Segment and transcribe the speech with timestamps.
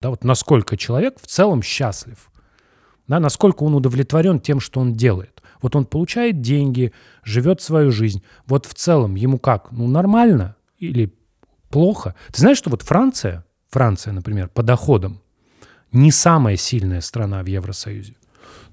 [0.00, 2.30] Да, вот насколько человек в целом счастлив,
[3.08, 5.42] да, насколько он удовлетворен тем, что он делает.
[5.60, 6.92] Вот он получает деньги,
[7.24, 8.22] живет свою жизнь.
[8.46, 9.72] Вот в целом ему как?
[9.72, 11.12] Ну, нормально или
[11.68, 12.14] плохо?
[12.32, 15.20] Ты знаешь, что вот Франция, Франция, например, по доходам
[15.90, 18.14] не самая сильная страна в Евросоюзе.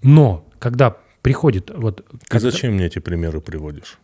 [0.04, 2.06] Но когда приходит вот...
[2.28, 3.98] Ты зачем мне эти примеры приводишь?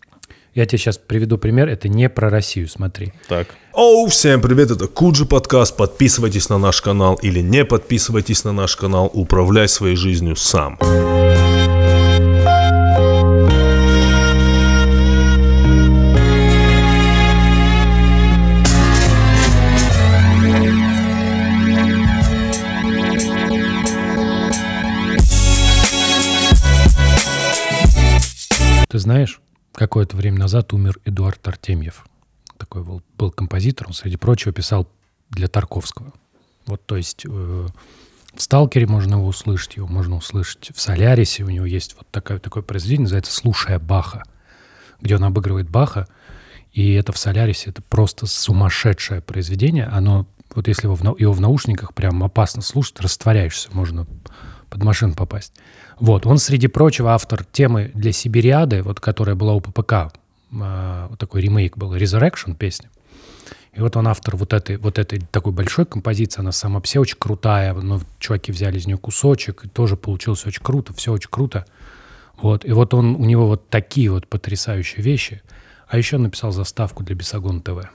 [0.53, 3.13] Я тебе сейчас приведу пример, это не про Россию, смотри.
[3.29, 3.55] Так.
[3.71, 5.77] Оу, всем привет, это Куджи подкаст.
[5.77, 9.09] Подписывайтесь на наш канал или не подписывайтесь на наш канал.
[9.13, 10.77] Управляй своей жизнью сам.
[28.89, 29.39] Ты знаешь,
[29.73, 32.05] какое-то время назад умер Эдуард Артемьев.
[32.57, 34.87] Такой был, был композитор, он, среди прочего, писал
[35.29, 36.13] для Тарковского.
[36.65, 37.29] Вот, то есть э,
[38.33, 42.39] в «Сталкере» можно его услышать, его можно услышать в «Солярисе», у него есть вот такое,
[42.39, 44.23] такое произведение, называется «Слушая Баха»,
[45.01, 46.07] где он обыгрывает Баха,
[46.71, 51.41] и это в «Солярисе», это просто сумасшедшее произведение, оно, вот если его в, его в
[51.41, 54.05] наушниках прям опасно слушать, растворяешься, можно
[54.69, 55.53] под машину попасть.
[56.01, 59.93] Вот, он, среди прочего, автор темы для Сибириады, вот, которая была у ППК,
[60.51, 62.89] э, вот такой ремейк был, Resurrection песня.
[63.73, 67.17] И вот он автор вот этой, вот этой такой большой композиции, она сама все очень
[67.19, 71.67] крутая, но чуваки взяли из нее кусочек, и тоже получилось очень круто, все очень круто.
[72.41, 75.43] Вот, и вот он, у него вот такие вот потрясающие вещи.
[75.87, 77.87] А еще написал заставку для Бесогон ТВ.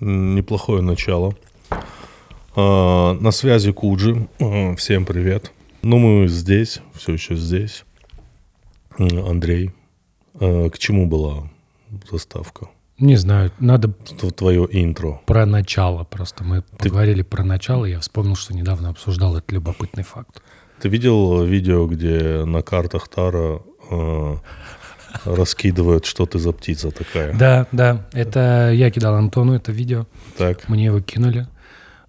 [0.00, 1.34] Неплохое начало.
[2.56, 4.28] А, на связи Куджи.
[4.76, 5.52] Всем привет.
[5.82, 7.84] Ну, мы здесь, все еще здесь.
[8.98, 9.70] Андрей,
[10.40, 11.48] а, к чему была
[12.10, 12.68] заставка?
[12.98, 13.92] Не знаю, надо
[14.36, 15.20] Твое интро.
[15.24, 16.42] про начало просто.
[16.42, 20.42] Мы поговорили про начало, и я вспомнил, что недавно обсуждал этот любопытный факт.
[20.82, 23.60] Ты видел видео, где на картах Тара
[23.90, 24.36] э,
[25.24, 27.36] раскидывают, что ты за птица такая?
[27.38, 30.68] Да, да, это я кидал Антону это видео, Так.
[30.68, 31.46] мне его кинули,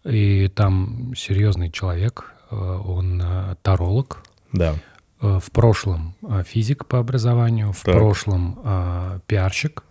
[0.10, 4.76] и там серьезный человек, э, он э, таролог, Да.
[5.22, 6.16] э, в прошлом
[6.46, 7.96] физик по образованию, в Так.
[7.96, 9.84] прошлом пиарщик,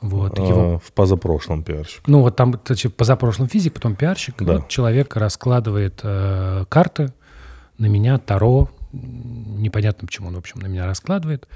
[0.00, 2.02] вот, А, его в позапрошлом пиарщик.
[2.06, 4.34] Ну, вот там, кстати, позапрошлом физик, потом пиарщик.
[4.42, 4.54] Да.
[4.54, 7.12] Вот человек раскладывает э, карты
[7.78, 8.70] на меня, Таро.
[8.92, 11.48] Непонятно, почему он, в общем, на меня раскладывает.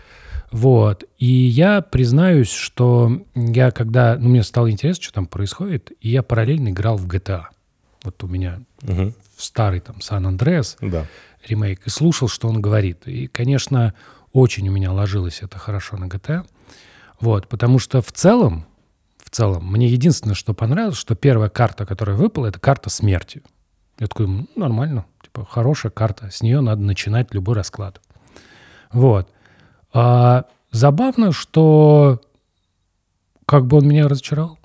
[0.51, 1.05] Вот.
[1.19, 4.17] И я признаюсь, что я когда...
[4.19, 7.45] Ну, мне стало интересно, что там происходит, и я параллельно играл в GTA.
[8.09, 11.05] Вот у меня в старый там Сан-Андреас Да.
[11.47, 13.07] ремейк, и слушал, что он говорит.
[13.07, 13.93] И, конечно,
[14.33, 16.47] очень у меня ложилось это хорошо на GTA.
[17.21, 18.65] Вот, потому что в целом,
[19.19, 23.43] в целом, мне единственное, что понравилось, что первая карта, которая выпала, это карта смерти.
[23.99, 28.01] Я такой, «Ну, нормально, типа, хорошая карта, с нее надо начинать любой расклад.
[28.91, 29.29] Вот.
[29.93, 32.23] А забавно, что
[33.45, 34.58] как бы он меня разочаровал.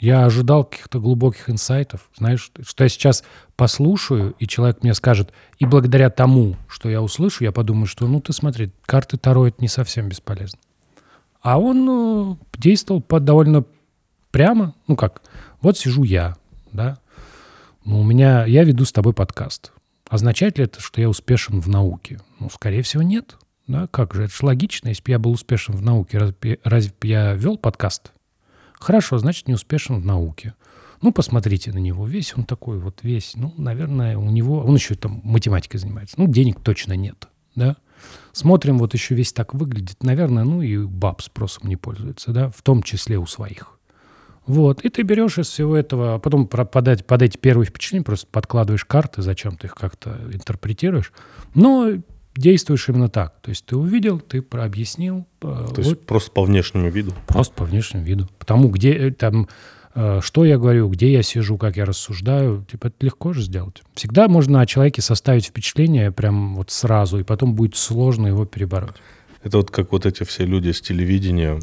[0.00, 2.08] Я ожидал каких-то глубоких инсайтов.
[2.16, 3.22] Знаешь, что я сейчас
[3.54, 8.18] послушаю, и человек мне скажет, и благодаря тому, что я услышу, я подумаю, что, ну,
[8.18, 10.58] ты смотри, карты Таро— это не совсем бесполезно.
[11.42, 13.64] А он ну, действовал по довольно
[14.30, 14.74] прямо.
[14.86, 15.22] Ну как,
[15.60, 16.36] вот сижу я,
[16.72, 16.98] да,
[17.84, 19.72] ну, у меня, я веду с тобой подкаст.
[20.08, 22.20] Означает ли это, что я успешен в науке?
[22.38, 23.36] Ну, скорее всего, нет.
[23.66, 26.92] Да, как же, это же логично, если бы я был успешен в науке, разве, разве
[27.02, 28.12] я вел подкаст?
[28.80, 30.54] Хорошо, значит, не успешен в науке.
[31.02, 34.94] Ну, посмотрите на него, весь он такой вот весь, ну, наверное, у него, он еще
[34.94, 37.76] там математикой занимается, ну, денег точно нет, да.
[38.32, 42.62] Смотрим, вот еще весь так выглядит, наверное, ну, и баб спросом не пользуется, да, в
[42.62, 43.78] том числе у своих.
[44.46, 48.26] Вот, и ты берешь из всего этого, а потом подать, под эти первые впечатления просто
[48.26, 51.12] подкладываешь карты, зачем ты их как-то интерпретируешь,
[51.54, 51.92] но
[52.36, 53.34] действуешь именно так.
[53.40, 57.12] То есть ты увидел, ты прообъяснил, э, То есть вот просто по внешнему виду.
[57.26, 58.28] просто по внешнему виду.
[58.38, 59.48] Потому где э, там,
[59.94, 63.82] э, что я говорю, где я сижу, как я рассуждаю, типа это легко же сделать.
[63.94, 68.96] Всегда можно о человеке составить впечатление прям вот сразу, и потом будет сложно его перебороть.
[69.42, 71.60] Это вот как вот эти все люди с телевидения,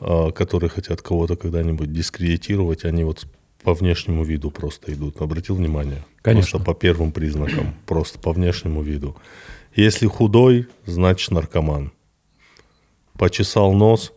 [0.00, 3.26] а, которые хотят кого-то когда-нибудь дискредитировать, они вот
[3.62, 5.20] по внешнему виду просто идут.
[5.20, 6.02] Обратил внимание?
[6.22, 6.58] Конечно.
[6.58, 9.16] Просто по первым признакам, просто по внешнему виду.
[9.74, 11.92] Если худой, значит наркоман.
[13.18, 14.12] Почесал нос,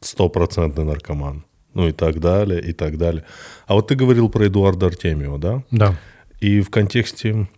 [0.00, 1.44] стопроцентный наркоман.
[1.74, 3.24] Ну и так далее, и так далее.
[3.66, 5.64] А вот ты говорил про Эдуарда Артемьева, да?
[5.70, 5.98] Да.
[6.40, 7.48] И в контексте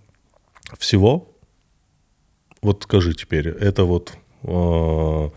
[0.79, 1.29] всего,
[2.63, 5.31] вот скажи теперь, это вот э,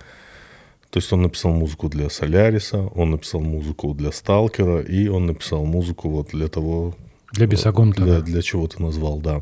[0.89, 5.65] То есть он написал музыку для Соляриса, он написал музыку для Сталкера, и он написал
[5.65, 6.95] музыку вот для того...
[7.33, 9.41] Для Бесогон для, для чего ты назвал, да.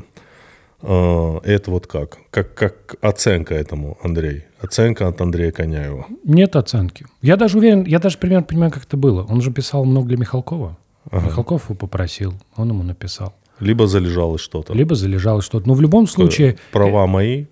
[0.82, 2.18] А, Это вот как?
[2.30, 2.54] как?
[2.54, 4.44] Как оценка этому, Андрей?
[4.60, 6.06] Оценка от Андрея Коняева.
[6.24, 7.06] Нет оценки.
[7.22, 9.24] Я даже уверен, я даже примерно понимаю, как это было.
[9.24, 10.76] Он же писал много для Михалкова.
[11.12, 13.34] Михалков его попросил, он ему написал.
[13.60, 14.74] Либо залежалось что-то.
[14.74, 15.68] Либо залежалось что-то.
[15.68, 17.46] Но в любом случае, Права мои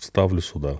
[0.00, 0.70] вставлю сюда.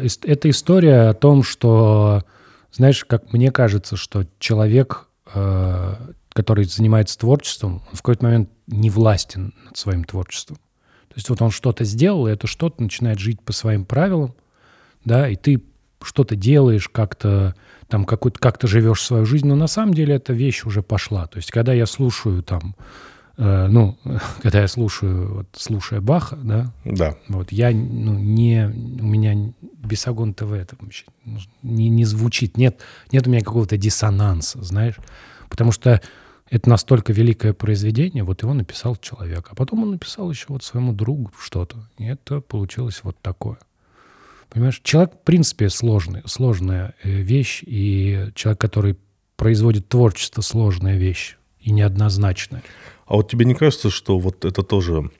[0.00, 2.24] ис- это история о том, что,
[2.72, 5.94] знаешь, как мне кажется, что человек, э,
[6.32, 10.56] который занимается творчеством, он в какой-то момент не властен над своим творчеством.
[11.08, 14.34] То есть вот он что-то сделал, и это что-то начинает жить по своим правилам,
[15.04, 15.62] да, и ты
[16.02, 17.54] что-то делаешь, как-то
[17.88, 21.26] там какой-то, как-то живешь свою жизнь, но на самом деле эта вещь уже пошла.
[21.26, 22.74] То есть когда я слушаю там,
[23.36, 23.98] ну,
[24.42, 27.16] когда я слушаю, вот, слушая Баха, да, Да.
[27.28, 31.04] вот я, ну, не, у меня Бесогон ТВ это вообще
[31.62, 32.80] не, не звучит, нет,
[33.10, 34.96] нет у меня какого-то диссонанса, знаешь,
[35.48, 36.00] потому что
[36.50, 40.92] это настолько великое произведение, вот его написал человек, а потом он написал еще вот своему
[40.92, 43.58] другу что-то, и это получилось вот такое.
[44.50, 48.98] Понимаешь, человек, в принципе, сложный, сложная э, вещь, и человек, который
[49.36, 52.62] производит творчество, сложная вещь и неоднозначная.
[53.06, 55.10] А вот тебе не кажется, что вот это тоже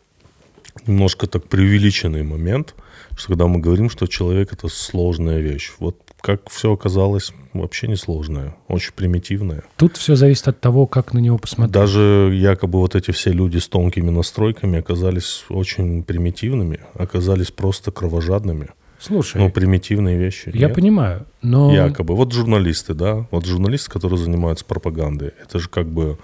[0.87, 2.75] немножко так преувеличенный момент,
[3.17, 7.97] что когда мы говорим, что человек это сложная вещь, вот как все оказалось вообще не
[7.97, 9.65] сложное, очень примитивное.
[9.77, 11.73] Тут все зависит от того, как на него посмотреть.
[11.73, 18.69] Даже якобы вот эти все люди с тонкими настройками оказались очень примитивными, оказались просто кровожадными.
[19.01, 20.53] Слушай, Ну, примитивные вещи.
[20.55, 20.77] я нет?
[20.77, 21.75] понимаю, но...
[21.75, 22.15] Якобы.
[22.15, 26.19] Вот журналисты, да, вот журналисты, которые занимаются пропагандой, это же как бы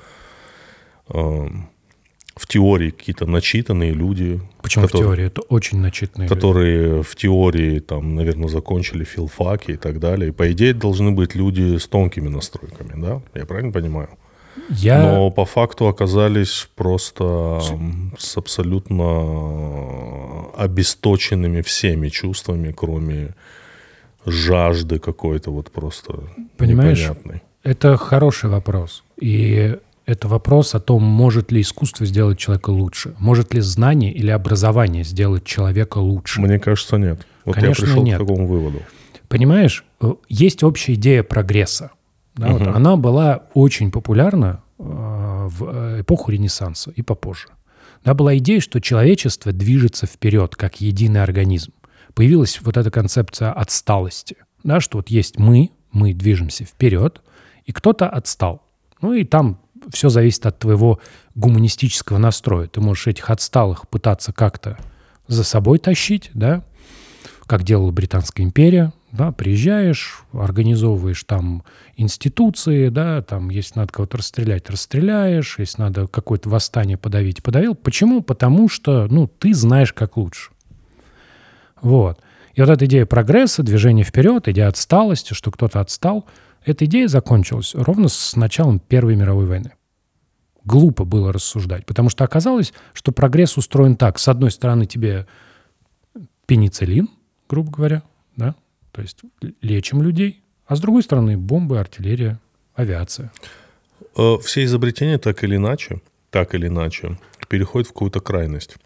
[1.08, 4.40] в теории какие-то начитанные люди.
[4.62, 5.26] Почему в которые- теории?
[5.26, 6.34] Это очень начитанные люди.
[6.34, 10.28] Которые в теории, там, наверное, закончили филфаки и так далее.
[10.28, 13.20] И, по идее, должны быть люди с тонкими настройками, да?
[13.34, 14.08] Я правильно понимаю?
[14.70, 15.00] Я...
[15.02, 17.61] Но по факту оказались просто
[18.19, 23.34] с абсолютно обесточенными всеми чувствами, кроме
[24.26, 26.25] жажды какой-то вот просто
[26.56, 26.99] Понимаешь?
[27.00, 27.43] непонятной.
[27.62, 29.04] Это хороший вопрос.
[29.20, 29.76] И
[30.08, 33.14] это вопрос о том, может ли искусство сделать человека лучше.
[33.19, 36.40] Может ли знание или образование сделать человека лучше.
[36.40, 37.26] Мне кажется, нет.
[37.44, 38.16] Вот Конечно, я пришел нет.
[38.16, 38.81] к такому выводу.
[39.28, 41.90] Понимаешь, э, есть общая идея прогресса.
[42.37, 47.49] Да, вот она была очень популярна э, в э, эпоху Ренессанса и попозже.
[48.02, 51.72] Да, была идея, что человечество движется вперед как единый организм.
[52.14, 54.37] Появилась вот эта концепция отсталости.
[54.64, 57.20] Да, что вот есть мы, мы движемся вперед,
[57.66, 58.62] и кто-то отстал.
[59.02, 59.61] Ну и там
[59.92, 61.00] все зависит от твоего
[61.34, 62.66] гуманистического настроя.
[62.66, 64.78] Ты можешь этих отсталых пытаться как-то
[65.26, 66.64] за собой тащить, да,
[67.46, 71.64] как делала Британская империя, да, приезжаешь, организовываешь там
[71.96, 77.75] институции, да, там, если надо кого-то расстрелять, расстреляешь, если надо какое-то восстание подавить, подавил.
[77.75, 78.22] Почему?
[78.22, 80.50] Потому что, ну, ты знаешь, как лучше.
[81.80, 82.20] Вот.
[82.54, 86.26] И вот эта идея прогресса, движения вперед, идея отсталости, что кто-то отстал,
[86.68, 89.72] эта идея закончилась ровно с началом Первой мировой войны.
[90.64, 94.18] Глупо было рассуждать, потому что оказалось, что прогресс устроен так.
[94.18, 95.26] С одной стороны, тебе
[96.46, 97.08] пенициллин,
[97.48, 98.02] грубо говоря,
[98.36, 98.54] да,
[98.92, 99.20] то есть
[99.62, 102.38] лечим людей, а с другой стороны бомбы, артиллерия,
[102.74, 103.32] авиация.
[104.16, 106.00] Э, Все изобретения так или иначе,
[106.30, 107.18] так или иначе,
[107.48, 108.76] переходят в какую-то крайность.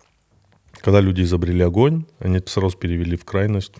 [0.72, 3.74] Когда люди изобрели огонь, они это сразу перевели в крайность,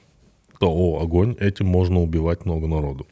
[0.59, 3.06] то, о, огонь, этим можно убивать много народу.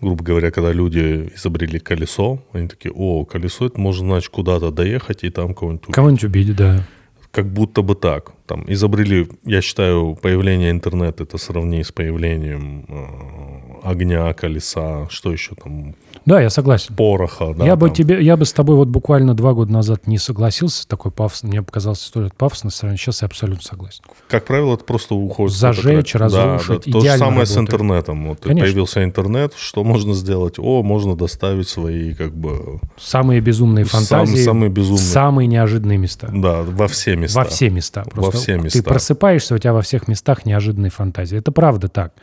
[0.00, 5.24] Грубо говоря, когда люди изобрели колесо, они такие, о, колесо, это можно, значит, куда-то доехать
[5.24, 5.94] и там кого-нибудь убить».
[5.94, 6.84] Кого-нибудь убить, да.
[7.30, 8.35] Как будто бы так.
[8.46, 15.54] Там изобрели, я считаю, появление интернета это сравни с появлением э, огня, колеса, что еще
[15.54, 16.94] там, Да, я согласен.
[16.94, 17.54] пороха.
[17.54, 17.94] да, я, бы там.
[17.96, 21.50] тебе, я бы с тобой вот буквально два года назад не согласился с такой пафосной.
[21.50, 22.96] Мне показалось история пафосной стороны.
[22.96, 24.02] Сейчас я абсолютно согласен.
[24.28, 25.56] Как правило, это просто уходит.
[25.56, 26.92] Зажечь, разрушить, Да, да.
[26.92, 27.58] То же самое с работает.
[27.58, 28.28] интернетом.
[28.28, 28.64] Вот Конечно.
[28.64, 30.58] появился интернет, что можно сделать?
[30.58, 34.42] О, можно доставить свои, как бы, Самые безумные Сам- фантазии.
[34.42, 34.98] самые в безумные.
[35.04, 36.28] Самые неожиданные места.
[36.32, 37.38] да, во все места.
[37.38, 38.04] Во все места.
[38.14, 38.82] Во все Ты места.
[38.82, 41.38] просыпаешься, у тебя во всех местах неожиданные фантазии.
[41.38, 42.14] Это правда так.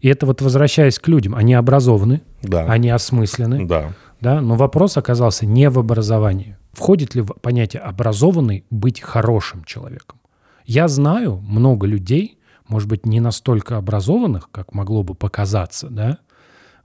[0.00, 1.34] И это вот возвращаясь к людям.
[1.34, 2.64] Они образованы, Да.
[2.66, 3.66] они осмысленны.
[3.66, 3.92] Да.
[4.20, 6.56] Да, но вопрос оказался не в образовании.
[6.72, 10.18] Входит ли в понятие образованный быть хорошим человеком?
[10.64, 12.38] Я знаю много людей,
[12.68, 16.18] может быть, не настолько образованных, как могло бы показаться, да,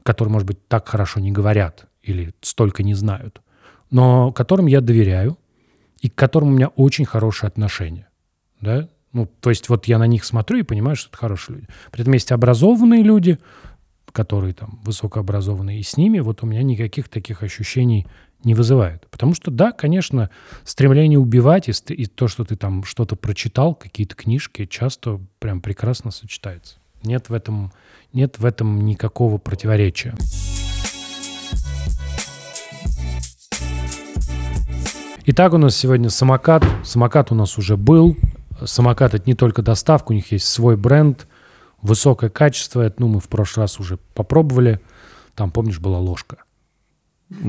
[0.04, 3.42] которые, может быть, так хорошо не говорят или столько не знают,
[3.92, 5.38] но которым я доверяю
[6.02, 8.07] и к которым у меня очень хорошие отношения.
[8.62, 8.88] Да?
[9.14, 11.68] Ну, то есть вот я на них смотрю и понимаю, что это хорошие люди.
[11.92, 13.40] При этом есть образованные люди,
[14.12, 18.08] которые там высокообразованные, и с ними вот у меня никаких таких ощущений
[18.44, 19.08] не вызывает.
[19.10, 20.30] Потому что, да, конечно,
[20.64, 26.12] стремление убивать и, и то, что ты там что-то прочитал, какие-то книжки, часто прям прекрасно
[26.12, 26.78] сочетается.
[27.04, 27.72] Нет в этом,
[28.14, 30.16] нет в этом никакого противоречия.
[35.26, 36.64] Итак, у нас сегодня самокат.
[36.84, 38.16] Самокат у нас уже был.
[38.66, 41.28] Самокат это не только доставка, у них есть свой бренд,
[41.82, 42.82] высокое качество.
[42.82, 44.80] Это, ну, мы в прошлый раз уже попробовали.
[45.36, 46.38] Там, помнишь, была ложка,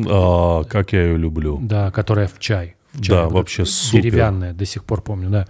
[0.06, 1.58] А, как я ее люблю.
[1.62, 2.76] да, которая в чай.
[2.92, 4.02] В чай Да, вот вообще супер.
[4.02, 5.46] Деревянная, до сих пор помню, да.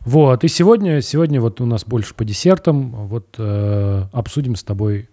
[0.00, 2.90] Вот, и сегодня, сегодня вот у нас больше по десертам.
[3.06, 5.08] Вот э, обсудим с тобой,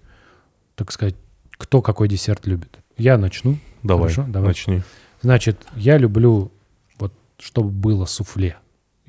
[0.75, 1.15] так сказать,
[1.51, 2.79] кто какой десерт любит.
[2.97, 3.57] Я начну.
[3.83, 4.47] Давай, Хорошо, давай.
[4.49, 4.81] начни.
[5.21, 6.51] Значит, я люблю,
[6.97, 8.57] вот, чтобы было суфле.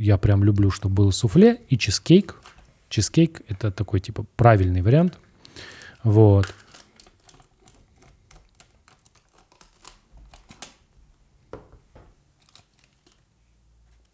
[0.01, 2.41] Я прям люблю, чтобы было суфле и чизкейк.
[2.89, 5.19] Чизкейк— это такой, типа, правильный вариант.
[6.03, 6.55] Вот.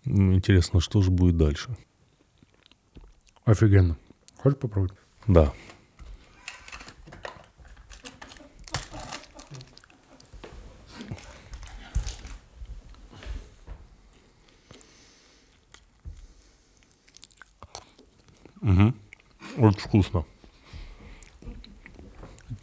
[0.07, 1.76] М, Интересно, что же будет дальше?
[3.45, 3.97] Офигенно.
[4.38, 4.99] Хочешь попробовать?
[5.28, 5.52] Да.
[18.62, 18.93] Угу.
[19.76, 20.25] Очень вкусно.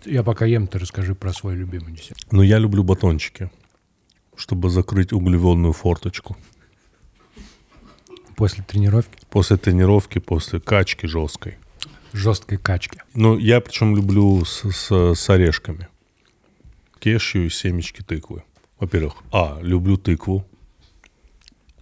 [0.05, 2.19] Я пока ем, ты расскажи про свой любимый десерт.
[2.31, 3.51] Но я люблю батончики,
[4.35, 6.35] чтобы закрыть углеводную форточку.
[8.35, 11.57] После тренировки, После тренировки, после качки жесткой.
[12.13, 12.99] жесткой качки.
[13.13, 15.87] Ну, я причем люблю с, с, с орешками.
[16.99, 18.43] Кешью и семечки тыквы.
[18.79, 20.45] Во-первых, а, люблю тыкву.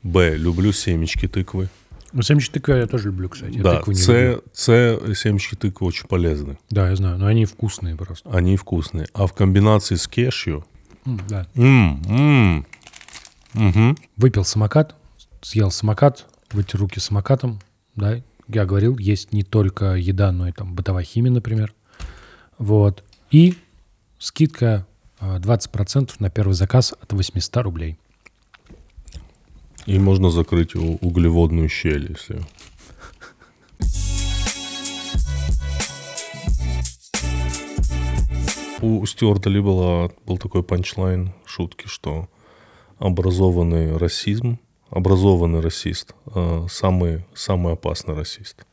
[0.04, 1.70] Б, люблю семечки тыквы.
[2.14, 3.58] Ну, семечки тыквы я тоже люблю, кстати.
[3.58, 4.44] Я да, тыкву не С, люблю.
[4.54, 6.58] С, семечки тыквы очень полезны.
[6.70, 8.30] Да, я знаю, но они вкусные просто.
[8.30, 9.08] Они вкусные.
[9.14, 10.66] А в комбинации с кешью...
[11.06, 11.48] М, да.
[11.56, 12.66] м, м,
[13.54, 13.98] мгм.
[14.18, 14.96] Выпил самокат,
[15.42, 17.60] съел самокат, вытер руки самокатом,
[17.96, 18.22] да.
[18.48, 21.74] Я говорил, есть не только еда, но и там бытовая химия, например.
[22.58, 23.04] Вот.
[23.32, 23.56] И
[24.20, 24.86] скидка
[25.20, 27.98] э, 20% на первый заказ от 800 рублей.
[29.86, 32.42] И можно закрыть углеводную щель, если...
[38.82, 42.28] У Стюарта Ли была, был такой панчлайн шутки, что
[42.98, 44.60] образованный расизм,
[44.90, 48.66] образованный расист, э, самый, самый опасный расист.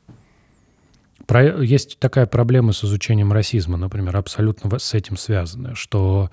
[1.27, 6.31] Про- есть такая проблема с изучением расизма, например, абсолютно с этим связанная, что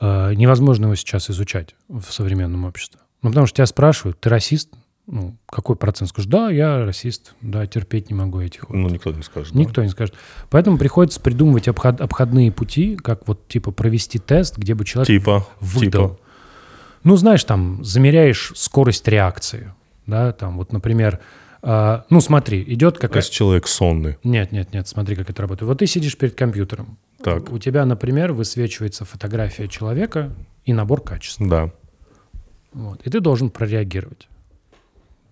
[0.00, 3.00] э, невозможно его сейчас изучать в современном обществе.
[3.22, 4.70] Ну, потому что тебя спрашивают, ты расист?
[5.06, 6.10] Ну, какой процент?
[6.10, 8.68] Скажешь, да, я расист, да, терпеть не могу этих.
[8.68, 8.76] вот».
[8.76, 9.52] Ну, никто не скажет.
[9.52, 9.58] да?
[9.60, 10.14] Никто не скажет.
[10.50, 15.46] Поэтому приходится придумывать обход- обходные пути, как вот типа провести тест, где бы человек Типа,
[15.60, 16.08] выдал.
[16.10, 16.20] типа.
[17.04, 19.72] Ну, знаешь, там замеряешь скорость реакции,
[20.06, 21.20] да, там вот, например,
[21.62, 23.22] э, ну, смотри, идет какая...
[23.22, 24.18] есть человек сонный.
[24.24, 25.68] Нет, нет, нет, смотри, как это работает.
[25.68, 26.98] Вот ты сидишь перед компьютером.
[27.22, 27.52] Так.
[27.52, 31.40] У тебя, например, высвечивается фотография человека и набор качеств.
[31.40, 31.70] Да.
[32.76, 33.00] Вот.
[33.06, 34.28] И ты должен прореагировать.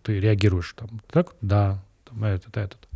[0.03, 2.89] Ты реагируешь там, так, да, там, этот, этот.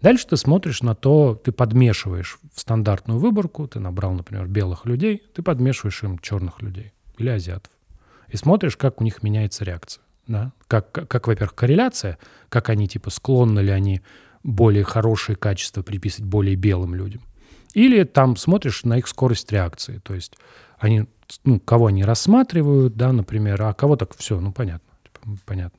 [0.00, 5.22] Дальше ты смотришь на то, ты подмешиваешь в стандартную выборку, ты набрал, например, белых людей,
[5.34, 7.70] ты подмешиваешь им черных людей или азиатов.
[8.28, 10.02] И смотришь, как у них меняется реакция.
[10.26, 10.52] Да?
[10.68, 12.18] Как, как, как, во-первых, корреляция,
[12.48, 14.00] как они, типа, склонны ли они
[14.42, 17.20] более хорошие качества приписывать более белым людям.
[17.74, 20.00] Или там смотришь на их скорость реакции.
[20.02, 20.34] То есть
[20.78, 21.06] они,
[21.44, 24.88] ну, кого они рассматривают, да, например, а кого так все, ну, понятно.
[25.02, 25.78] Типа, понятно.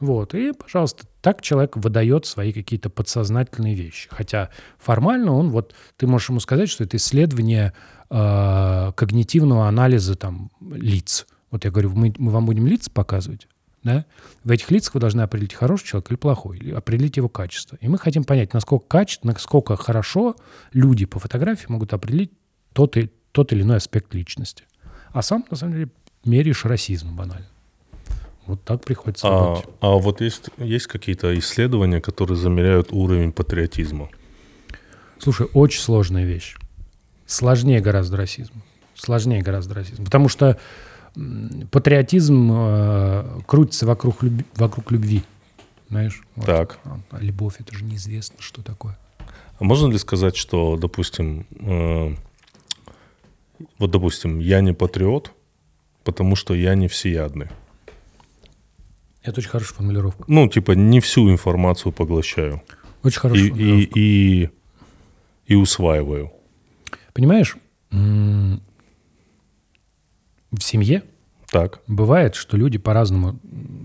[0.00, 4.08] Вот, и, пожалуйста, так человек выдает свои какие-то подсознательные вещи.
[4.10, 7.72] Хотя формально он, вот, ты можешь ему сказать, что это исследование
[8.08, 11.26] э, когнитивного анализа там лиц.
[11.50, 13.48] Вот я говорю, мы, мы вам будем лица показывать,
[13.82, 14.04] да?
[14.44, 17.76] В этих лицах вы должны определить, хороший человек или плохой, или определить его качество.
[17.80, 20.36] И мы хотим понять, насколько качество, насколько хорошо
[20.72, 22.32] люди по фотографии могут определить
[22.72, 24.64] тот, и, тот или иной аспект личности.
[25.12, 25.88] А сам, на самом деле,
[26.24, 27.46] меряешь расизм банально.
[28.46, 29.70] Вот так приходится А, работать.
[29.80, 34.08] а вот есть, есть какие-то исследования, которые замеряют уровень патриотизма?
[35.20, 36.56] Слушай, очень сложная вещь.
[37.26, 38.54] Сложнее гораздо расизм.
[38.96, 40.04] Сложнее гораздо расизм.
[40.04, 40.58] Потому что
[41.70, 45.22] патриотизм э, крутится вокруг, люби- вокруг любви.
[45.90, 46.22] Знаешь?
[46.34, 46.46] Вот.
[46.46, 46.78] Так.
[46.84, 48.98] А, а любовь это же неизвестно, что такое.
[49.60, 52.14] А можно ли сказать, что, допустим, э,
[53.78, 55.32] вот, допустим, я не патриот,
[56.04, 57.48] потому что я не всеядный?
[59.22, 60.24] Это очень хорошая формулировка.
[60.26, 62.62] Ну, типа, не всю информацию поглощаю
[63.02, 63.98] Очень и, хорошая и, формулировка.
[63.98, 64.50] и,
[65.46, 66.32] и усваиваю.
[67.12, 67.56] Понимаешь,
[67.90, 68.58] в
[70.60, 71.02] семье
[71.50, 71.80] Так.
[71.86, 73.38] бывает, что люди по-разному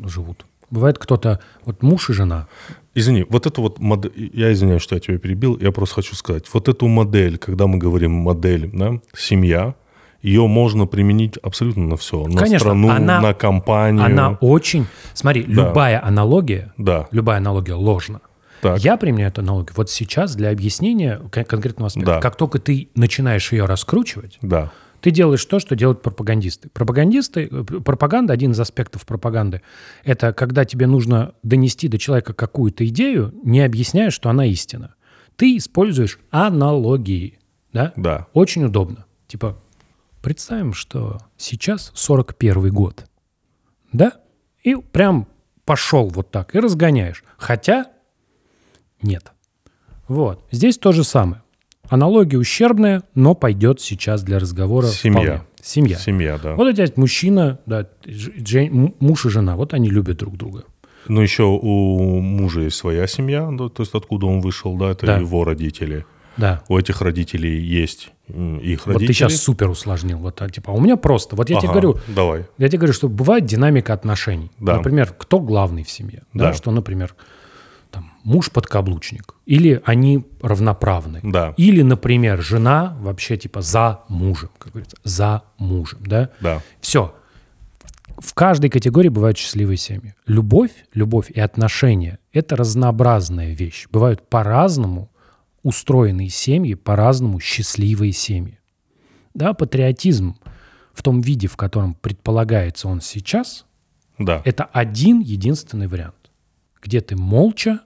[0.06, 0.46] живут.
[0.70, 2.48] Бывает кто-то, вот муж и жена.
[2.96, 6.46] Извини, вот эту вот модель, я извиняюсь, что я тебя перебил, я просто хочу сказать,
[6.54, 9.74] вот эту модель, когда мы говорим модель, да, семья,
[10.22, 14.06] ее можно применить абсолютно на все, на Конечно, страну, она- на компанию.
[14.06, 14.86] Она очень...
[15.14, 18.22] Смотри, любая аналогия, Да, любая аналогия ложна.
[18.62, 22.12] так, Я применяю эту аналогию вот сейчас для объяснения кон- конкретного аспекта.
[22.14, 22.20] Да.
[22.22, 24.72] Как только ты начинаешь ее раскручивать, да,
[25.04, 26.70] ты делаешь то, что делают пропагандисты.
[26.70, 29.62] Пропагандисты, э, пропаганда, один из аспектов пропаганды,
[30.06, 34.96] это когда тебе нужно донести до человека какую-то идею, не объясняя, что она истина.
[35.36, 37.38] Ты используешь аналогии.
[37.74, 37.92] Да?
[37.98, 39.06] да, Очень удобно.
[39.28, 39.62] Типа,
[40.22, 43.06] представим, что сейчас 41 год.
[43.92, 44.14] Да?
[44.64, 45.28] И прям
[45.66, 47.26] пошел вот так и разгоняешь.
[47.36, 47.88] Хотя
[49.02, 49.34] нет.
[50.08, 50.46] Вот.
[50.50, 51.43] Здесь то же самое.
[51.94, 54.88] Аналогия ущербная, но пойдет сейчас для разговора.
[54.88, 55.20] Семья.
[55.22, 55.42] вполне.
[55.62, 55.98] Семья.
[55.98, 56.56] семья, да.
[56.56, 60.64] Вот у тебя есть мужчина, да, жен- муж и жена, вот они любят друг друга.
[61.08, 65.06] Ну, еще у мужа есть своя семья, да, то есть откуда он вышел, да, это
[65.06, 65.18] Да.
[65.18, 66.06] его родители.
[66.38, 66.64] Да.
[66.68, 69.08] У этих родителей есть их Вот родители.
[69.08, 70.18] ты сейчас супер усложнил.
[70.18, 71.36] Вот, а, типа, а у меня просто.
[71.36, 72.46] Вот я тебе Ага, говорю, Давай.
[72.58, 74.50] Я тебе говорю, что бывает динамика отношений.
[74.60, 74.78] Да.
[74.78, 76.24] Например, кто главный в семье?
[76.34, 76.46] Да.
[76.46, 76.54] Да.
[76.54, 77.14] Что, например,
[78.24, 79.36] муж подкаблучник.
[79.46, 81.20] Или они равноправны.
[81.24, 81.54] Да.
[81.58, 86.30] Или, например, жена вообще типа за мужем, как говорится, за мужем, да?
[86.40, 86.62] Да.
[86.82, 87.14] Все.
[88.18, 90.14] В каждой категории бывают счастливые семьи.
[90.28, 93.88] Любовь, любовь и отношения– это разнообразная вещь.
[93.92, 95.10] Бывают по-разному
[95.64, 98.60] устроенные семьи, по-разному счастливые семьи.
[99.34, 100.36] Да, патриотизм
[100.94, 103.66] в том виде, в котором предполагается он сейчас,
[104.20, 104.42] Да.
[104.46, 106.30] это один единственный вариант,
[106.84, 107.80] где ты молча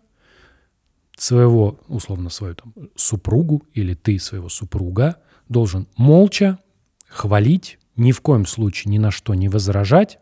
[1.17, 5.17] своего, условно, свою там, супругу или ты своего супруга
[5.49, 6.59] должен молча
[7.07, 10.19] хвалить, ни в коем случае ни на что не возражать.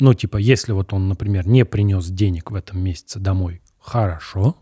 [0.00, 4.56] Ну, типа, если вот он, например, не принес денег в этом месяце домой, хорошо.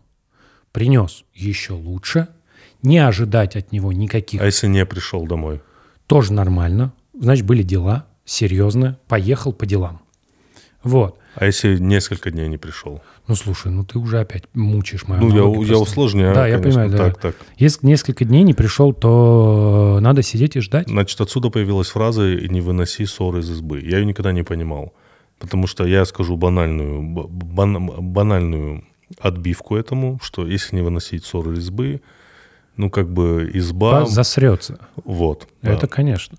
[0.71, 2.27] Принес еще лучше.
[2.81, 5.61] Не ожидать от него никаких А если не пришел домой?
[6.07, 6.93] тоже нормально.
[7.13, 10.01] Значит, были дела, серьезно, поехал по делам.
[10.83, 11.17] Вот.
[11.35, 13.01] А если несколько дней не пришел?
[13.27, 16.81] Ну, слушай, ну ты уже опять мучаешь мою Ну, я, я усложняю, Да, я конечно.
[16.83, 16.97] понимаю, да.
[17.11, 17.35] Так, так.
[17.57, 20.87] Если несколько дней не пришел, то надо сидеть и ждать.
[20.87, 23.81] Значит, отсюда появилась фраза «не выноси ссоры из избы».
[23.81, 24.93] Я ее никогда не понимал.
[25.39, 28.85] Потому что я скажу банальную, бан- банальную
[29.19, 32.01] отбивку этому, что если не выносить ссоры из избы,
[32.75, 34.05] ну, как бы изба...
[34.05, 34.79] Засрется.
[35.03, 35.47] Вот.
[35.61, 35.73] да.
[35.73, 36.37] Это, конечно.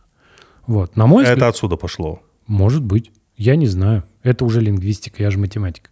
[0.66, 0.96] Вот.
[0.96, 2.20] На мой взгляд, Это отсюда пошло.
[2.46, 3.12] может быть.
[3.38, 4.02] Я не знаю.
[4.22, 5.90] Это уже лингвистика, я же математик.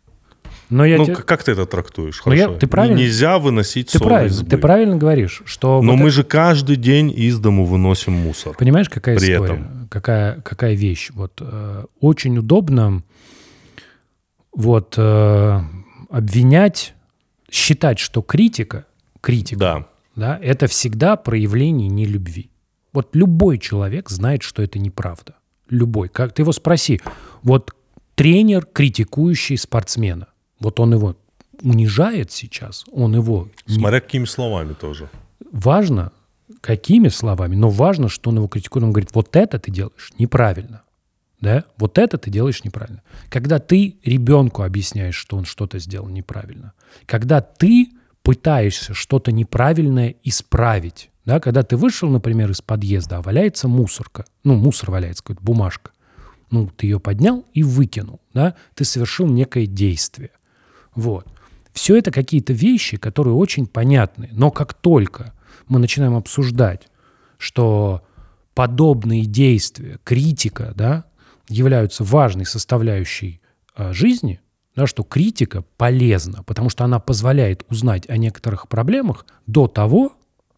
[0.69, 2.21] Но я ну, те- как ты это трактуешь?
[2.27, 2.59] Ну, я- Хорошо.
[2.59, 4.51] ты правильно- Нельзя выносить ты, ссоры правильно, избы.
[4.51, 5.81] ты правильно говоришь, что...
[5.81, 8.57] Но вот мы же каждый день из дому выносим мусор.
[8.59, 9.55] Понимаешь, какая При история?
[9.55, 9.89] этом.
[9.89, 11.11] Какая, какая вещь?
[11.15, 13.05] Вот э, очень удобно
[14.53, 15.61] вот э,
[16.11, 16.95] обвинять,
[17.51, 18.87] считать, что критика,
[19.21, 19.87] критика, Да.
[20.17, 22.51] да, это всегда проявление нелюбви.
[22.93, 25.35] Вот любой человек знает, что это неправда.
[25.69, 26.09] Любой.
[26.09, 27.01] Как ты его спроси,
[27.47, 27.75] вот
[28.17, 30.27] тренер, критикующий спортсмена,
[30.59, 31.17] вот он его
[31.63, 35.09] унижает сейчас, он его Смотря какими словами тоже.
[35.53, 36.13] важно,
[36.61, 38.85] какими словами, но важно, что он его критикует.
[38.85, 40.83] Он говорит, вот это ты делаешь неправильно.
[41.41, 41.65] Да?
[41.79, 43.03] Вот это ты делаешь неправильно.
[43.29, 46.73] Когда ты ребенку объясняешь, что он что-то сделал неправильно.
[47.07, 47.91] Когда ты
[48.23, 51.11] пытаешься что-то неправильное исправить.
[51.25, 51.39] Да?
[51.39, 54.25] Когда ты вышел, например, из подъезда, а валяется мусорка.
[54.43, 55.93] Ну, мусор валяется, какая-то бумажка.
[56.51, 58.21] Ну, ты ее поднял и выкинул.
[58.33, 58.55] Да?
[58.75, 60.31] Ты совершил некое действие.
[60.95, 61.27] Вот.
[61.73, 64.29] Все это какие-то вещи, которые очень понятны.
[64.33, 65.35] Но как только
[65.69, 66.89] мы начинаем обсуждать,
[67.39, 68.03] что
[68.55, 71.05] подобные действия, критика, да,
[71.49, 73.41] являются важной составляющей
[73.77, 74.41] э, жизни,
[74.75, 80.13] да, что критика полезна, потому что она позволяет узнать о некоторых проблемах до того,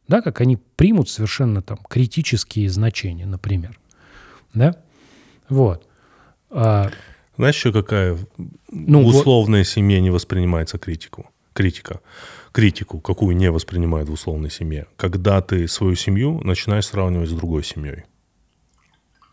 [0.09, 3.79] да, как они примут совершенно там критические значения, например.
[4.55, 4.77] Да?
[5.49, 5.87] Вот.
[6.51, 6.91] А,
[7.37, 8.19] Знаешь, еще какая
[8.71, 11.31] Ну, в вот- семье не воспринимается критику?
[11.53, 12.01] Критика.
[12.53, 14.87] Критику, какую не воспринимают в условной семье.
[14.97, 18.05] Когда ты свою семью начинаешь сравнивать с другой семьей.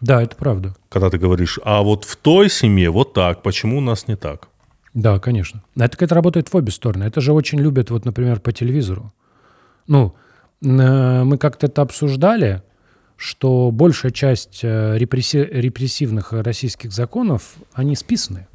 [0.02, 0.76] да, это правда.
[0.90, 4.50] Когда ты говоришь, а вот в той семье вот так, почему у нас не так?
[4.94, 5.64] Да, конечно.
[5.76, 7.06] Это, это работает в обе стороны.
[7.06, 9.14] Это же очень любят, вот, например, по телевизору.
[9.88, 10.14] Ну,
[10.62, 12.62] э, мы как-то это обсуждали,
[13.18, 18.48] что большая часть э, репресси- репрессивных российских законов, они списаны.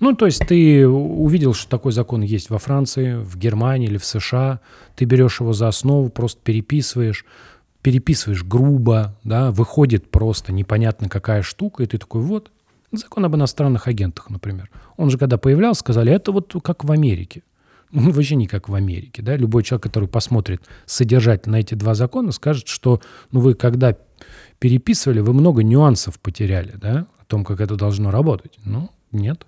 [0.00, 4.04] Ну, то есть ты увидел, что такой закон есть во Франции, в Германии или в
[4.04, 4.60] США,
[4.96, 7.24] ты берешь его за основу, просто переписываешь.
[7.82, 12.50] переписываешь грубо, да, выходит просто непонятно какая штука, и ты такой, вот,
[12.92, 14.70] закон об иностранных агентах, например.
[14.96, 17.42] Он же когда появлялся, сказали, это вот как в Америке.
[17.92, 19.36] Ну, вообще не как в Америке, да.
[19.36, 23.00] Любой человек, который посмотрит содержательно эти два закона, скажет, что,
[23.32, 23.96] ну, вы когда
[24.58, 28.58] переписывали, вы много нюансов потеряли, да, о том, как это должно работать.
[28.64, 29.46] Ну, нет.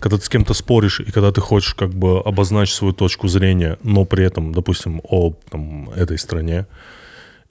[0.00, 3.78] Когда ты с кем-то споришь, и когда ты хочешь как бы обозначить свою точку зрения,
[3.82, 6.66] но при этом, допустим, о там, этой стране,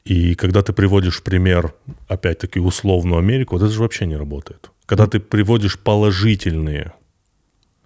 [0.06, 1.74] и когда ты приводишь пример,
[2.08, 4.72] опять-таки, условную Америку, вот это же вообще не работает.
[4.86, 6.94] Когда ты приводишь положительные,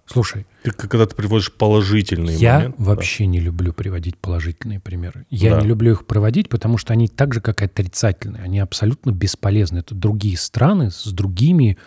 [0.06, 2.84] Слушай, ты- когда ты приводишь положительные я моменты, да.
[2.84, 5.24] вообще не люблю приводить положительные примеры.
[5.30, 5.60] Я Да.
[5.62, 8.42] не люблю их проводить, потому что они так же, как и отрицательные.
[8.42, 9.78] Они абсолютно бесполезны.
[9.78, 11.78] Это другие страны с другими,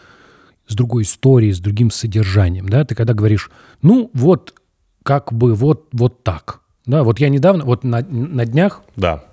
[0.67, 2.67] с другой историей, с другим содержанием.
[2.67, 2.83] Да?
[2.85, 3.51] Ты когда говоришь,
[3.81, 4.55] ну вот,
[5.03, 6.61] как бы вот, вот так.
[6.87, 9.23] Да, вот я недавно, вот на, на днях Да.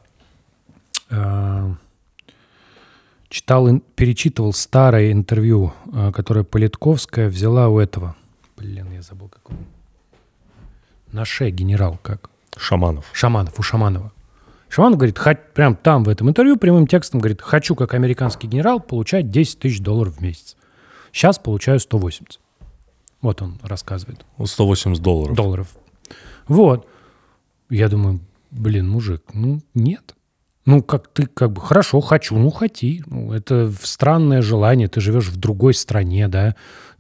[1.11, 1.75] э,
[3.29, 8.17] читал, перечитывал старое интервью, э, которое Политковская взяла у этого.
[8.63, 9.59] Блин, я забыл какого.
[11.11, 12.31] Наше генерал как?
[12.57, 13.07] Шаманов.
[13.13, 14.13] Шаманов, у Шаманова.
[14.69, 18.79] Шаманов говорит, «Хот- прям там в этом интервью прямым текстом говорит, хочу как американский генерал
[18.79, 20.57] получать 10 тысяч долларов в месяц.
[21.11, 22.39] Сейчас получаю 180.
[23.21, 24.25] Вот он рассказывает.
[24.43, 25.37] 180 долларов.
[25.37, 25.69] Долларов.
[26.47, 26.87] Вот.
[27.69, 28.21] Я думаю,
[28.53, 30.15] блин, мужик, ну нет.
[30.67, 33.03] Ну, как ты, как бы, хорошо, хочу, ну, хоти.
[33.07, 36.55] Ну, это странное желание, ты живешь в другой стране, да,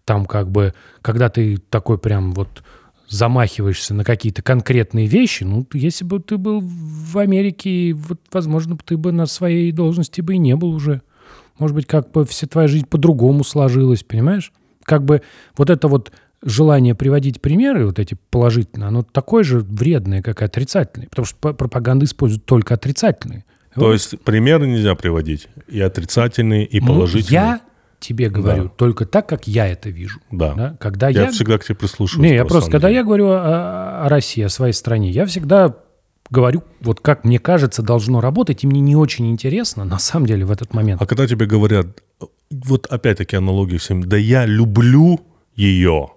[0.04, 2.62] там как бы, когда ты такой прям вот
[3.08, 8.96] замахиваешься на какие-то конкретные вещи, ну, если бы ты был в Америке, вот, возможно, ты
[8.96, 11.02] бы на своей должности бы и не был уже.
[11.58, 14.52] Может быть, как бы вся твоя жизнь по-другому сложилась, понимаешь?
[14.84, 15.20] Как бы
[15.56, 16.10] вот это вот
[16.42, 21.08] желание приводить примеры, вот эти положительные, оно такое же вредное, как и отрицательное.
[21.08, 23.44] Потому что пропаганда использует только отрицательные.
[23.74, 25.48] То есть примеры нельзя приводить.
[25.68, 27.32] И отрицательные, и Ну, положительные.
[27.32, 27.60] Я
[28.02, 28.68] тебе говорю Да.
[28.70, 30.20] только так, как я это вижу.
[30.30, 30.76] Да.
[30.80, 31.30] Когда Я, я...
[31.30, 32.30] всегда к тебе прислушиваюсь.
[32.30, 32.98] Не, я просто, когда деле.
[32.98, 35.76] я говорю о, о России, о своей стране, я всегда
[36.30, 40.44] говорю, вот как мне кажется, должно работать, и мне не очень интересно, на самом деле,
[40.44, 41.00] в этот момент.
[41.02, 41.86] А когда тебе говорят,
[42.50, 45.20] вот опять-таки аналогия всем, да я люблю
[45.54, 46.08] ее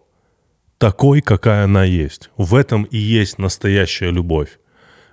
[0.77, 2.29] такой, какая она есть.
[2.37, 4.59] В этом и есть настоящая любовь.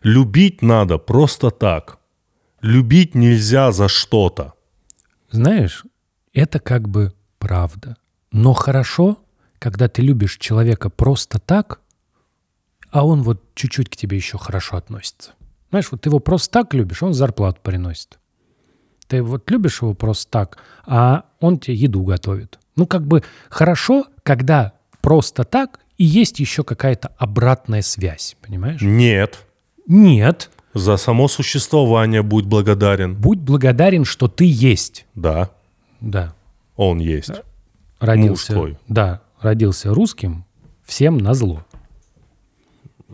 [0.03, 1.99] Любить надо просто так.
[2.61, 4.55] Любить нельзя за что-то.
[5.31, 5.85] Знаешь,
[6.33, 7.97] это как бы правда.
[8.31, 9.18] Но хорошо,
[9.59, 11.81] когда ты любишь человека просто так,
[12.90, 15.33] а он вот чуть-чуть к тебе еще хорошо относится.
[15.71, 18.18] Знаешь, вот ты его просто так любишь, он зарплату приносит.
[19.07, 22.59] Ты вот любишь его просто так, а он тебе еду готовит.
[22.77, 28.81] Ну, как бы хорошо, когда просто так и есть еще какая-то обратная связь, понимаешь?
[28.81, 29.47] Нет.
[29.87, 30.51] Нет.
[30.75, 33.14] За само существование будь благодарен.
[33.14, 35.07] Будь благодарен, что ты есть.
[35.14, 35.51] Да,
[36.03, 36.35] Да.
[36.77, 37.31] он есть.
[38.01, 38.53] Родился.
[38.53, 38.79] Мужской.
[38.88, 40.45] Да, родился русским,
[40.83, 41.65] всем на зло.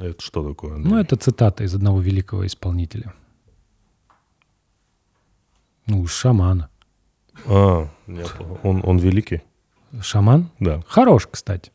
[0.00, 0.76] Это что такое?
[0.76, 0.90] Андрей?
[0.90, 3.12] Ну, это цитата из одного великого исполнителя.
[5.86, 6.70] Ну, из шамана.
[7.46, 8.58] А, понял.
[8.62, 9.42] он, он великий?
[10.00, 10.50] Шаман?
[10.58, 10.82] Да.
[10.86, 11.72] Хорош, кстати.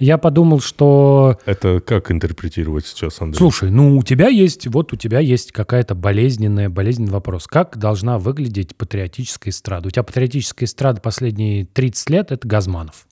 [0.00, 3.38] Я подумал, что, Это как интерпретировать сейчас, Андрей?
[3.38, 7.46] слушай, ну у тебя есть, вот у тебя есть какая-то болезненная, болезненный вопрос.
[7.46, 9.88] Как должна выглядеть патриотическая эстрада?
[9.88, 13.06] У тебя патриотическая эстрада последние 30 лет— это Газманов.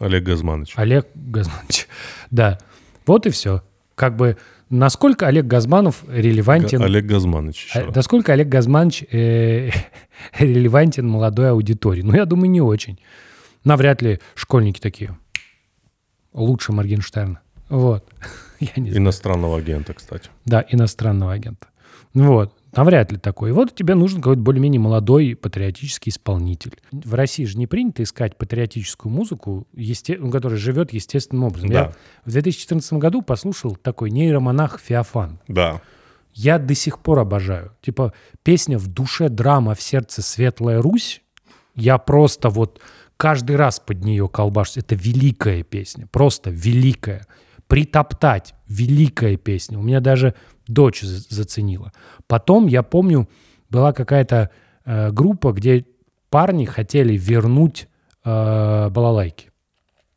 [0.00, 0.72] Олег Газманович.
[0.76, 1.86] Олег Газманович.
[2.30, 2.58] Да.
[3.06, 3.62] Вот и все.
[3.94, 4.36] Как бы
[4.68, 6.82] насколько Олег Газманов релевантен...
[6.82, 7.94] Олег Газманович еще А, раз.
[7.94, 9.70] Насколько Олег Газманович э,
[10.40, 12.02] релевантен молодой аудитории?
[12.02, 12.98] Ну, я думаю, не очень.
[13.64, 15.16] Навряд ли школьники такие.
[16.36, 17.40] Лучше Моргенштерна.
[17.68, 18.04] Вот.
[18.60, 18.98] Я не знаю.
[18.98, 20.30] Иностранного агента, кстати.
[20.44, 21.66] Да, иностранного агента.
[22.14, 22.54] Вот.
[22.76, 23.50] Навряд ли такой.
[23.50, 26.74] И вот тебе нужен какой-то более-менее молодой патриотический исполнитель.
[26.92, 30.18] В России же не принято искать патриотическую музыку, есте...
[30.18, 31.70] ну, которая живет естественным образом.
[31.70, 31.74] Да.
[31.74, 31.92] Я
[32.26, 35.40] в 2014 году послушал такой нейромонах Феофан.
[35.48, 35.80] Да.
[36.34, 37.72] Я до сих пор обожаю.
[37.80, 41.22] Типа песня «В душе драма, в сердце светлая Русь».
[41.74, 42.80] Я просто вот
[43.16, 44.78] каждый раз под нее колбашусь.
[44.78, 47.26] Это великая песня, просто великая.
[47.66, 49.76] «Притоптать»— великая песня.
[49.78, 50.34] У меня даже
[50.68, 51.92] дочь за- заценила.
[52.28, 53.28] Потом, я помню,
[53.70, 54.50] была какая-то
[54.84, 55.84] э, группа, где
[56.30, 57.88] парни хотели вернуть
[58.24, 59.50] э, балалайки.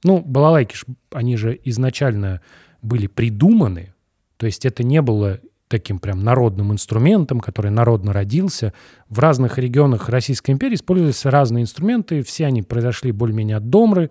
[0.03, 0.77] Ну, балалайки,
[1.11, 2.41] они же изначально
[2.83, 3.93] были придуманы,
[4.37, 8.73] то есть это не было таким прям народным инструментом, который народно родился.
[9.07, 14.09] В разных регионах Российской империи использовались разные инструменты, все они произошли более-менее от домры,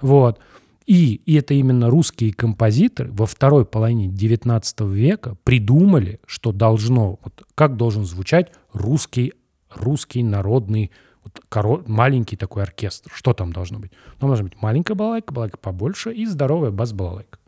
[0.00, 0.40] вот.
[0.84, 7.44] И, и это именно русские композиторы во второй половине XIX века придумали, что должно, вот,
[7.54, 9.32] как должен звучать русский,
[9.74, 10.92] русский народный
[11.24, 13.10] вот, коро, маленький такой оркестр.
[13.12, 13.90] Что там должно быть?
[14.20, 17.38] Там должна быть маленькая балалайка, балалайка побольше и здоровая бас-балалайка.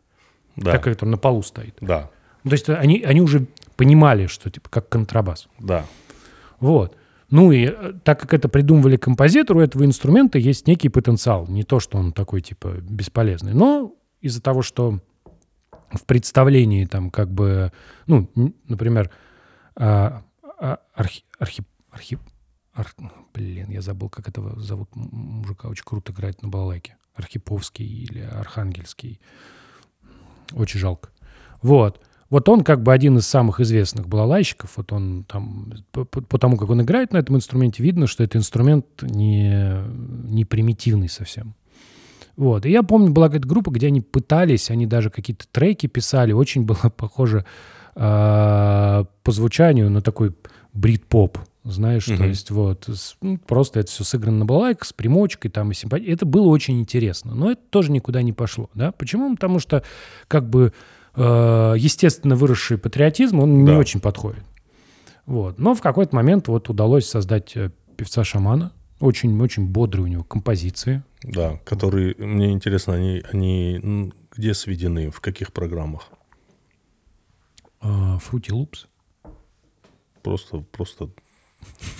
[0.57, 0.73] Да.
[0.73, 1.77] Такая, которая на полу стоит.
[1.79, 2.09] Да.
[2.43, 5.47] Ну, То есть они, они уже понимали, что типа как контрабас.
[5.59, 5.85] Да.
[6.59, 6.95] Вот.
[7.29, 11.47] Ну и э, так как это придумывали композитору, у этого инструмента есть некий потенциал.
[11.47, 14.99] Не то, что он такой типа бесполезный, но из-за того, что
[15.91, 17.71] в представлении там как бы,
[18.07, 18.29] ну,
[18.67, 19.11] например,
[19.75, 20.23] а,
[20.59, 22.19] а, архи, архи, архи-
[22.75, 22.93] ар-
[23.33, 26.95] блин, я забыл, как этого зовут мужика, очень круто играет на балалайке.
[27.15, 29.19] Архиповский или Архангельский.
[30.53, 31.09] Очень жалко.
[31.61, 32.01] Вот.
[32.29, 34.71] Вот он как бы один из самых известных балалайщиков.
[34.77, 38.37] Вот он там, по, по- тому, как он играет на этом инструменте, видно, что это
[38.37, 39.73] инструмент не,
[40.29, 41.55] не примитивный совсем.
[42.37, 42.65] Вот.
[42.65, 46.31] И я помню, была какая-то группа, где они пытались, они даже какие-то треки писали.
[46.31, 47.45] Очень было похоже
[47.95, 50.35] а, по звучанию на такой
[50.73, 51.39] брит-поп.
[51.65, 52.23] Знаешь, то Мгм.
[52.29, 52.89] есть вот
[53.21, 56.13] ну, просто это все сыграно на балалайках с примочкой там и симпатией.
[56.13, 58.91] Это было очень интересно, но это тоже никуда не пошло, да?
[58.93, 59.35] Почему?
[59.35, 59.83] Потому что
[60.27, 60.71] как бы
[61.15, 63.77] э, естественно выросший патриотизм, он не Да.
[63.77, 64.43] очень подходит.
[65.25, 65.59] Вот.
[65.59, 68.71] Но в какой-то момент вот удалось создать э, певца-шамана.
[68.99, 71.03] Очень-очень бодрые у него композиции.
[71.23, 71.57] Да.
[71.65, 76.09] Которые, мне интересно, они, они где сведены, в каких программах?
[77.81, 78.87] Фрути Лупс.
[80.21, 81.09] Просто, просто,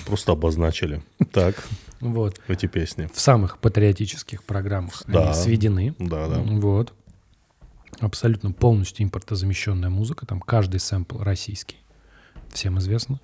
[0.06, 1.02] просто обозначили.
[1.32, 1.64] Так,
[2.02, 2.40] Вот.
[2.48, 3.10] эти песни.
[3.14, 5.26] В самых патриотических программах Да.
[5.26, 5.96] они сведены.
[6.00, 6.40] Да, да.
[6.42, 6.94] Вот.
[8.00, 10.26] Абсолютно полностью импортозамещенная музыка.
[10.26, 11.78] Там каждый сэмпл российский.
[12.50, 13.20] Всем известно.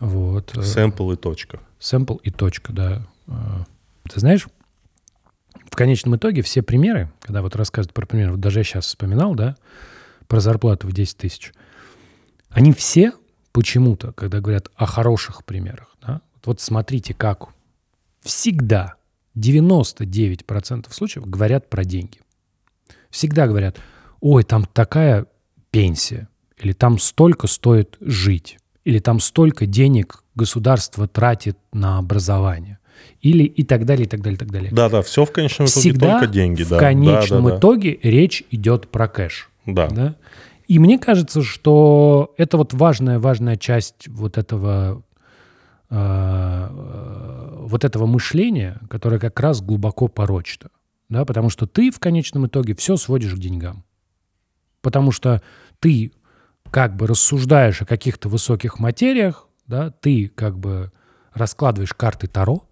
[0.00, 0.56] Вот.
[0.56, 1.60] Э, Сэмпл и точка.
[1.78, 3.06] Сэмпл и точка, да.
[3.28, 3.64] Э,
[4.10, 4.48] Ты знаешь,
[5.70, 9.34] в конечном итоге все примеры, когда вот рассказывают про примеры, вот даже я сейчас вспоминал,
[9.34, 9.56] да,
[10.26, 11.52] про зарплату в 10 тысяч,
[12.50, 13.12] они все
[13.52, 17.48] почему-то, когда говорят о хороших примерах, да, вот, вот смотрите, как
[18.22, 18.96] всегда
[19.36, 22.20] 99% случаев говорят про деньги.
[23.10, 23.78] Всегда говорят,
[24.22, 25.26] ой, там такая
[25.70, 32.78] пенсия, или там столько стоит жить, или там столько денег государство тратит на образование,
[33.20, 34.70] или и так далее, и так далее, и так далее.
[34.72, 36.62] Да, да, все в конечном итоге Всегда только деньги.
[36.62, 36.78] в да.
[36.78, 39.50] конечном да, да, итоге речь идет про кэш.
[39.66, 39.88] Да.
[39.88, 39.94] да.
[39.94, 40.16] Да?
[40.68, 45.02] И мне кажется, что это вот важная, важная часть вот этого,
[45.90, 50.70] э, э, вот этого мышления, которое как раз глубоко порочно.
[51.08, 51.24] Да?
[51.24, 53.84] Потому что ты в конечном итоге все сводишь к деньгам.
[54.82, 55.42] Потому что
[55.80, 56.12] ты
[56.70, 60.92] как бы рассуждаешь о каких-то высоких материях, да, ты как бы
[61.32, 62.68] раскладываешь карты Таро,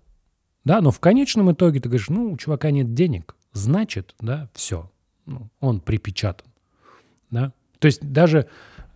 [0.64, 4.90] да, но в конечном итоге ты говоришь, ну, у чувака нет денег, значит, да, все,
[5.27, 6.46] ну, он припечатан,
[7.31, 7.53] да.
[7.79, 8.49] То есть даже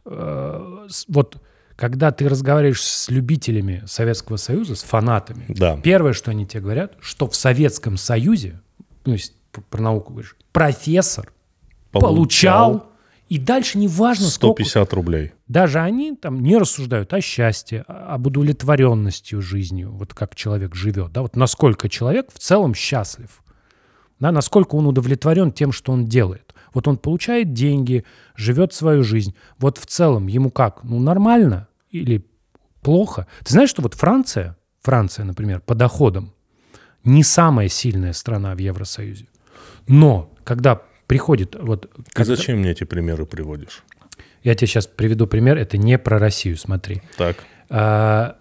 [0.05, 1.43] э, вот
[1.77, 5.77] когда ты разговариваешь с любителями Советского Союза, с фанатами, Да.
[5.83, 8.61] первое, что они тебе говорят, что в Советском Союзе,
[9.05, 9.33] ну, если
[9.71, 11.33] про науку говоришь, профессор
[11.91, 12.91] получал,
[13.29, 14.65] и дальше неважно, сколько...
[14.65, 15.33] 150 рублей.
[15.49, 21.23] Даже они там не рассуждают о счастье, об удовлетворенности жизнью, вот как человек живет, да,
[21.23, 23.43] вот насколько человек в целом счастлив,
[24.21, 26.55] да, насколько он удовлетворен тем, что он делает.
[26.73, 29.35] Вот он получает деньги, живет свою жизнь.
[29.59, 30.83] Вот в целом ему как?
[30.83, 32.27] Ну, нормально или
[32.83, 33.27] плохо?
[33.45, 36.33] Ты знаешь, что вот Франция, Франция, например, по доходам
[37.05, 39.29] не самая сильная страна в Евросоюзе.
[39.87, 41.83] Но когда приходит вот...
[41.83, 43.83] Ты когда- зачем мне эти примеры приводишь?
[44.43, 47.03] Я тебе сейчас приведу пример, это не про Россию, смотри.
[47.17, 47.37] Так.
[47.71, 48.37] А,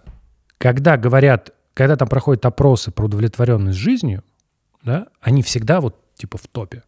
[0.58, 4.22] Когда говорят, когда там проходят опросы про удовлетворенность жизнью,
[4.82, 6.82] да, они всегда вот типа в топе.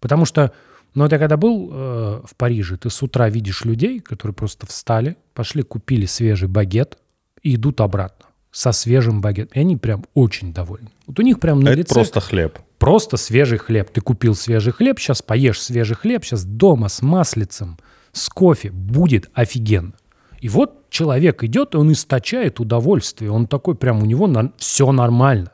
[0.00, 0.52] Потому что,
[0.94, 4.66] ну, вот я когда был э, в Париже, ты с утра видишь людей, которые просто
[4.66, 6.98] встали, пошли, купили свежий багет
[7.42, 9.52] и идут обратно со свежим багетом.
[9.54, 10.90] И они прям очень довольны.
[11.06, 12.58] Вот у них прям на Это лице просто хлеб.
[12.78, 13.90] Просто свежий хлеб.
[13.90, 17.78] Ты купил свежий хлеб, сейчас поешь свежий хлеб, сейчас дома с маслицем,
[18.12, 18.70] с кофе.
[18.70, 19.94] Будет офигенно.
[20.40, 23.30] И вот человек идет, и он источает удовольствие.
[23.30, 25.52] Он такой прям, у него все нормально.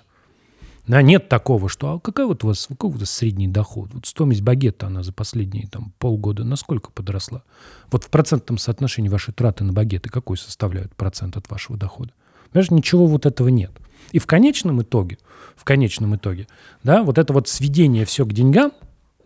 [0.86, 3.88] Да, нет такого, что а какая вот у вас, какой у вас средний доход?
[3.94, 7.42] Вот стоимость багета, она за последние там, полгода насколько подросла?
[7.90, 12.12] Вот в процентном соотношении ваши траты на багеты какой составляют процент от вашего дохода?
[12.54, 13.72] Понимаешь, ничего вот этого нет.
[14.12, 15.18] И в конечном итоге,
[15.56, 16.46] в конечном итоге,
[16.84, 18.70] да, вот это вот сведение все к деньгам,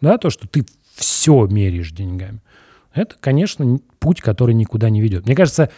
[0.01, 0.65] да, то, что ты
[0.95, 2.41] все меряешь деньгами,
[2.95, 5.27] это, конечно, путь, который никуда не ведет.
[5.27, 5.69] Мне кажется,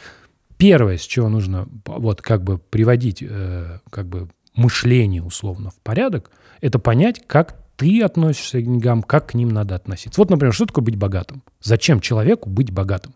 [0.59, 6.31] первое, с чего нужно вот как бы приводить э, как бы мышление условно в порядок,
[6.61, 10.21] это понять, как ты относишься к деньгам, как к ним надо относиться.
[10.21, 11.43] Вот, например, что такое быть богатым?
[11.61, 13.13] Зачем человеку быть богатым?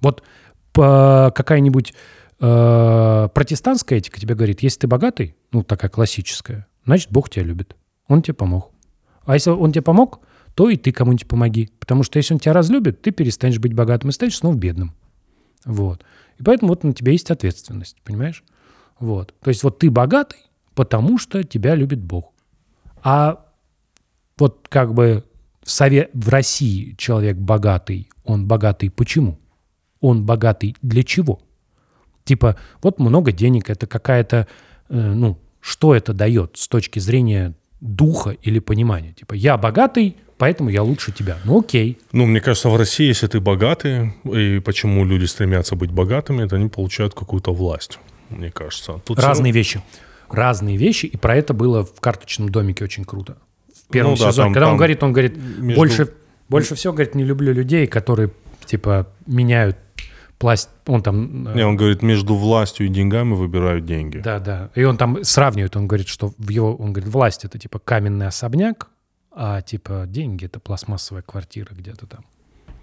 [0.00, 0.22] Вот
[0.72, 1.94] по- какая-нибудь э,
[2.38, 7.76] протестантская этика тебе говорит, если ты богатый, ну, такая классическая, значит, Бог тебя любит.
[8.06, 8.70] Он тебе помог.
[9.24, 10.20] А если он тебе помог,
[10.54, 11.70] то и ты кому-нибудь помоги.
[11.78, 14.94] Потому что если он тебя разлюбит, ты перестанешь быть богатым и станешь снова бедным.
[15.64, 16.04] Вот.
[16.38, 18.42] И поэтому вот на тебя есть ответственность, понимаешь?
[18.98, 19.34] Вот.
[19.40, 20.40] То есть вот ты богатый,
[20.74, 22.32] потому что тебя любит Бог.
[23.02, 23.44] А
[24.38, 25.24] вот как бы
[25.62, 26.10] в, Сове...
[26.12, 29.38] в России человек богатый, он богатый почему?
[30.00, 31.40] Он богатый для чего?
[32.28, 34.46] Типа, вот много денег, это какая-то,
[34.90, 39.14] э, ну, что это дает с точки зрения духа или понимания?
[39.14, 41.38] Типа, я богатый, поэтому я лучше тебя.
[41.44, 41.96] Ну, окей.
[42.12, 46.56] Ну, мне кажется, в России, если ты богатый, и почему люди стремятся быть богатыми, это
[46.56, 49.00] они получают какую-то власть, мне кажется.
[49.06, 49.80] Тут Разные вещи.
[50.28, 53.38] Разные вещи, и про это было в «Карточном домике» очень круто.
[53.74, 54.48] В первом Ну да, сезоне.
[54.48, 56.08] там- Когда он там говорит, он говорит, между- больше,
[56.50, 58.30] больше всего, говорит, не люблю людей, которые,
[58.66, 59.78] типа, меняют
[60.38, 60.70] пласт...
[60.86, 61.48] Он там...
[61.48, 64.18] э, Не, он говорит, между властью и деньгами выбирают деньги.
[64.18, 64.70] Да, да.
[64.74, 68.26] И он там сравнивает, он говорит, что в его, он говорит, власть это типа каменный
[68.26, 68.88] особняк,
[69.32, 72.24] а типа деньги это пластмассовая квартира где-то там.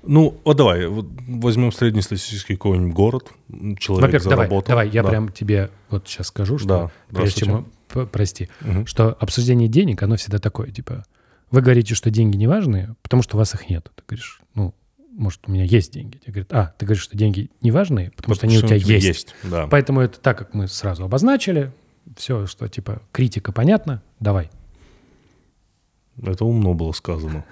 [0.07, 3.29] Ну, вот давай, вот возьмем среднестатистический какой-нибудь город,
[3.79, 4.67] человек Во-первых, давай, заработал.
[4.69, 5.09] давай, я Да.
[5.09, 7.67] прям тебе вот сейчас скажу, что Да, прежде чем
[8.11, 8.85] прости, Мгм.
[8.85, 11.05] что обсуждение денег, оно всегда такое, типа,
[11.49, 13.89] вы говорите, что деньги не важны, потому что у вас их нет.
[13.95, 14.41] Ты говоришь,
[15.15, 16.17] может, у меня есть деньги.
[16.17, 19.34] Тебе говорят, а, ты говоришь, что деньги не важны, потому что они у тебя есть.
[19.43, 19.67] Да.
[19.67, 21.71] Поэтому это так, как мы сразу обозначили,
[22.17, 24.49] все, что типа критика понятна, давай.
[26.21, 27.43] Это умно было сказано.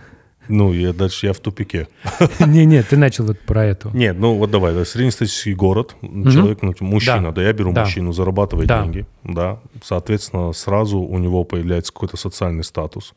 [0.49, 1.87] Ну, я дальше я в тупике.
[2.45, 3.89] Не-не, ты начал вот про эту.
[3.91, 7.31] Нет, ну вот давай, да, среднестатистический город, человек, ну, мужчина, Да.
[7.31, 7.81] да, я беру Да.
[7.85, 8.83] мужчину, зарабатывает Да.
[8.83, 13.13] деньги, да, соответственно, сразу у него появляется какой-то социальный статус.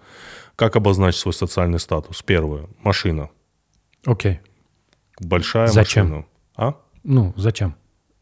[0.55, 2.23] Как обозначить свой социальный статус?
[2.23, 3.29] Первое, машина,
[4.07, 4.41] Окей.
[5.21, 6.07] большая Зачем?
[6.07, 6.27] машина.
[6.57, 6.75] А?
[7.05, 7.75] Ну, зачем?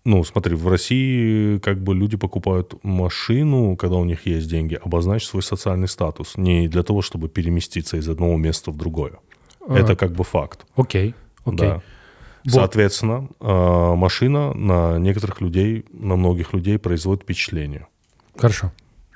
[0.04, 5.28] Ну, смотри, в России как бы люди покупают машину, когда у них есть деньги, обозначить
[5.28, 6.36] свой социальный статус.
[6.36, 9.18] Не для того, чтобы переместиться из одного места в другое.
[9.66, 9.78] А.
[9.78, 10.66] Это как бы факт.
[10.76, 11.68] Окей, окей.
[11.68, 11.82] Да.
[12.46, 17.86] Соответственно, э, машина на некоторых людей, на многих людей производит впечатление.
[18.36, 18.72] Хорошо.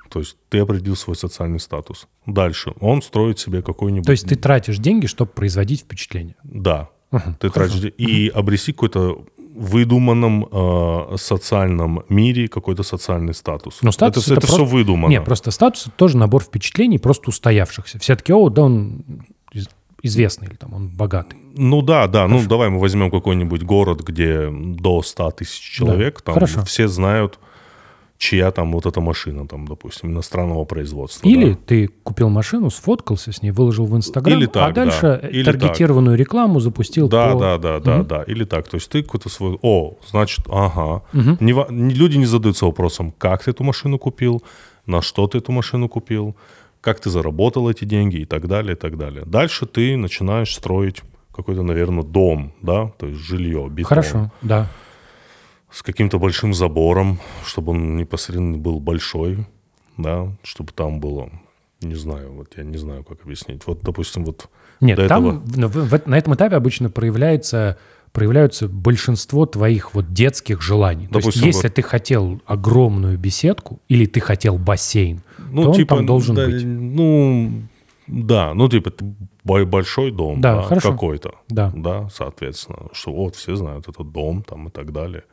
[0.09, 2.07] То есть ты определил свой социальный статус.
[2.25, 4.05] Дальше он строит себе какой-нибудь...
[4.05, 6.35] То есть ты тратишь деньги, чтобы производить впечатление.
[6.43, 6.89] Да.
[7.11, 7.79] Ага, Ты тратишь...
[7.79, 9.23] де- И обрести какой-то
[9.55, 13.79] выдуманном э, социальном мире какой-то социальный статус.
[13.81, 15.09] Но статус это, это все просто- выдумано.
[15.11, 17.99] Не, просто статус это тоже набор впечатлений, просто устоявшихся.
[17.99, 19.03] Все таки о, да он
[19.51, 19.67] из-
[20.01, 21.37] известный или там он богатый.
[21.57, 22.27] Ну да, да.
[22.27, 26.21] Ну давай мы возьмем какой-нибудь город, где до 100 тысяч человек.
[26.21, 26.63] Там хорошо.
[26.63, 27.39] все знают,
[28.19, 31.25] чья там вот эта машина, там, допустим, иностранного производства.
[31.27, 31.57] Или да.
[31.65, 35.27] ты купил машину, сфоткался с ней, выложил в Инстаграм, Или а так, дальше да.
[35.29, 37.39] Или таргетированную рекламу запустил Да, по...
[37.39, 38.23] да, да, да, да.
[38.23, 38.67] Или так.
[38.67, 39.57] То есть ты какой-то свой...
[39.61, 41.01] О, значит, ага.
[41.13, 44.43] Ва- не- люди не задаются вопросом, как ты эту машину купил,
[44.85, 46.35] на что ты эту машину купил,
[46.81, 49.23] как ты заработал эти деньги и так далее, и так далее.
[49.25, 51.03] Дальше ты начинаешь строить
[51.33, 53.87] какой-то, наверное, дом, да, то есть жилье, бетон.
[53.87, 54.67] Хорошо, да.
[55.71, 59.45] С каким-то большим забором, чтобы он непосредственно был большой,
[59.97, 61.29] да, чтобы там было,
[61.81, 63.61] не знаю, вот я не знаю, как объяснить.
[63.67, 64.49] Вот, допустим, вот
[64.81, 65.67] Нет, до там этого...
[65.67, 67.77] в- в- на этом этапе обычно проявляется
[68.11, 71.05] проявляются большинство твоих вот детских желаний.
[71.07, 75.69] То есть, Допустим, если вот- ты хотел огромную беседку или ты хотел бассейн, Ну, то
[75.69, 76.63] он типа, там должен да, быть.
[76.65, 77.51] Ну,
[78.07, 78.91] да, ну, типа,
[79.43, 81.35] большой дом, Да, да, какой-то.
[81.49, 81.71] Да.
[81.75, 85.23] Да, соответственно, что вот все знают этот дом там и так далее.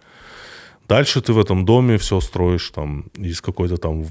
[0.89, 4.05] Дальше ты в этом доме все строишь там из какой-то там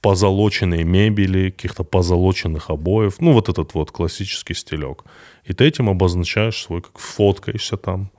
[0.00, 3.20] позолоченной мебели, каких-то позолоченных обоев.
[3.20, 5.04] Ну, вот этот вот классический стилек.
[5.44, 8.10] И ты этим обозначаешь свой, как фоткаешься там.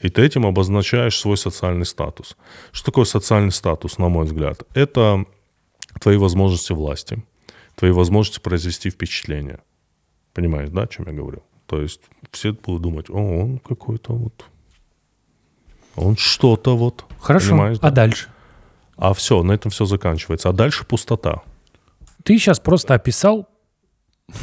[0.00, 2.36] И ты этим обозначаешь свой социальный статус.
[2.72, 4.62] Что такое социальный статус, на мой взгляд?
[4.74, 5.24] Это
[6.00, 7.22] твои возможности власти,
[7.76, 9.58] твои возможности произвести впечатление.
[10.32, 11.42] Понимаешь, да, о чем я говорю?
[11.66, 14.44] То есть все будут думать, о, он какой-то вот,
[15.96, 17.04] он что-то вот.
[17.20, 17.50] Хорошо.
[17.50, 17.90] Понимаешь, а да?
[17.90, 18.28] дальше?
[18.96, 20.48] А все, на этом все заканчивается.
[20.48, 21.42] А дальше пустота.
[22.22, 23.48] Ты сейчас просто описал,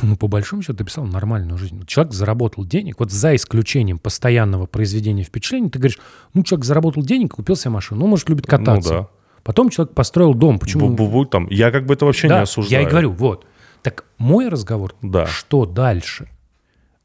[0.02, 1.86] ну, по большому счету, описал нормальную жизнь.
[1.86, 6.00] Человек заработал денег, вот за исключением постоянного произведения впечатлений, ты говоришь,
[6.34, 8.94] ну, человек заработал денег, купил себе машину, ну, может, любит кататься.
[8.94, 9.08] Ну да.
[9.44, 10.60] Потом человек построил дом.
[10.60, 10.94] Почему?
[10.94, 12.82] Бу- бу- там, я как бы это вообще Да, не осуждаю.
[12.82, 13.46] я и говорю, вот.
[13.84, 15.26] Так мой разговор, Да.
[15.28, 16.28] что дальше?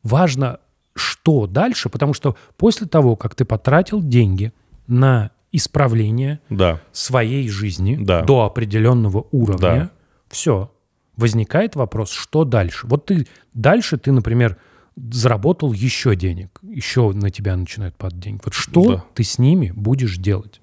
[0.02, 0.58] Важно,
[0.94, 4.52] что дальше, потому что после того, как ты потратил деньги
[4.86, 6.80] на исправление Да.
[6.92, 8.22] своей жизни Да.
[8.22, 9.90] до определенного уровня, Да.
[10.28, 10.70] все.
[11.16, 12.86] возникает вопрос, что дальше?
[12.86, 14.56] Вот ты дальше ты, например,
[14.96, 18.40] заработал еще денег, еще на тебя начинают падать деньги.
[18.44, 19.04] Вот что Да.
[19.14, 20.60] ты с ними будешь делать?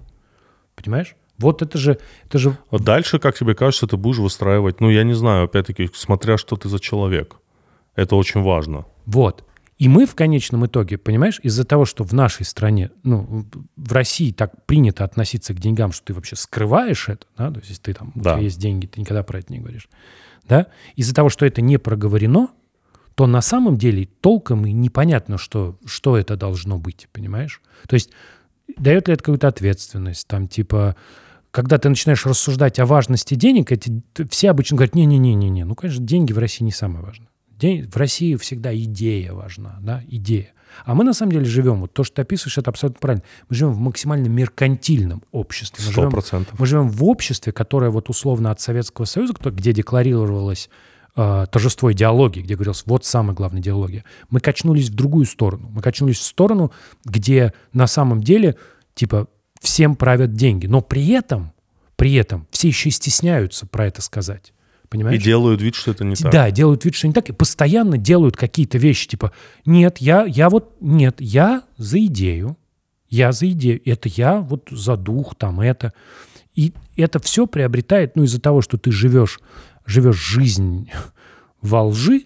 [0.74, 1.14] Понимаешь?
[1.38, 5.04] Вот это же, это же Вот дальше, как тебе кажется, ты будешь выстраивать, ну, я
[5.04, 7.36] не знаю, опять-таки, смотря что ты за человек.
[7.94, 8.84] Это очень важно.
[9.06, 9.44] Вот.
[9.80, 14.30] И мы в конечном итоге, понимаешь, из-за того, что в нашей стране, ну, в России
[14.30, 17.94] так принято относиться к деньгам, что ты вообще скрываешь это, да, то есть если ты
[17.94, 18.34] там, у Да.
[18.34, 19.88] тебя есть деньги, ты никогда про это не говоришь,
[20.46, 20.66] да,
[20.96, 22.48] из-за того, что это не проговорено,
[23.14, 27.62] то на самом деле толком и непонятно, что, что это должно быть, понимаешь?
[27.88, 28.10] То есть
[28.76, 30.94] дает ли это какую-то ответственность, там, типа,
[31.50, 36.34] когда ты начинаешь рассуждать о важности денег, эти, все обычно говорят, не-не-не-не, ну, конечно, деньги
[36.34, 37.29] в России не самое важное.
[37.60, 40.52] День- в России всегда идея важна, да, идея.
[40.84, 43.24] А мы на самом деле живем, вот то, что ты описываешь, это абсолютно правильно.
[43.48, 45.84] Мы живем в максимально меркантильном обществе.
[45.84, 46.58] Мы Сто живем, процентов.
[46.58, 50.70] мы живем в обществе, которое вот условно от Советского Союза, где декларировалось
[51.16, 54.04] э, торжество идеологии, где говорилось, вот самая главная идеология.
[54.30, 55.68] Мы качнулись в другую сторону.
[55.70, 56.72] Мы качнулись в сторону,
[57.04, 58.56] где на самом деле,
[58.94, 59.26] типа,
[59.60, 60.66] всем правят деньги.
[60.66, 61.52] Но при этом,
[61.96, 64.52] при этом все еще и стесняются про это сказать.
[64.90, 65.22] И Понимаешь?
[65.22, 66.32] делают вид, что это не так.
[66.32, 69.30] Да, делают вид, что не так, и постоянно делают какие-то вещи, типа,
[69.64, 72.56] нет, я, я вот, нет, я за идею,
[73.08, 75.92] я за идею, это я вот за дух, там, это.
[76.56, 79.38] И это все приобретает, ну, из-за того, что ты живешь,
[79.86, 80.90] живешь жизнь
[81.62, 82.24] во лжи,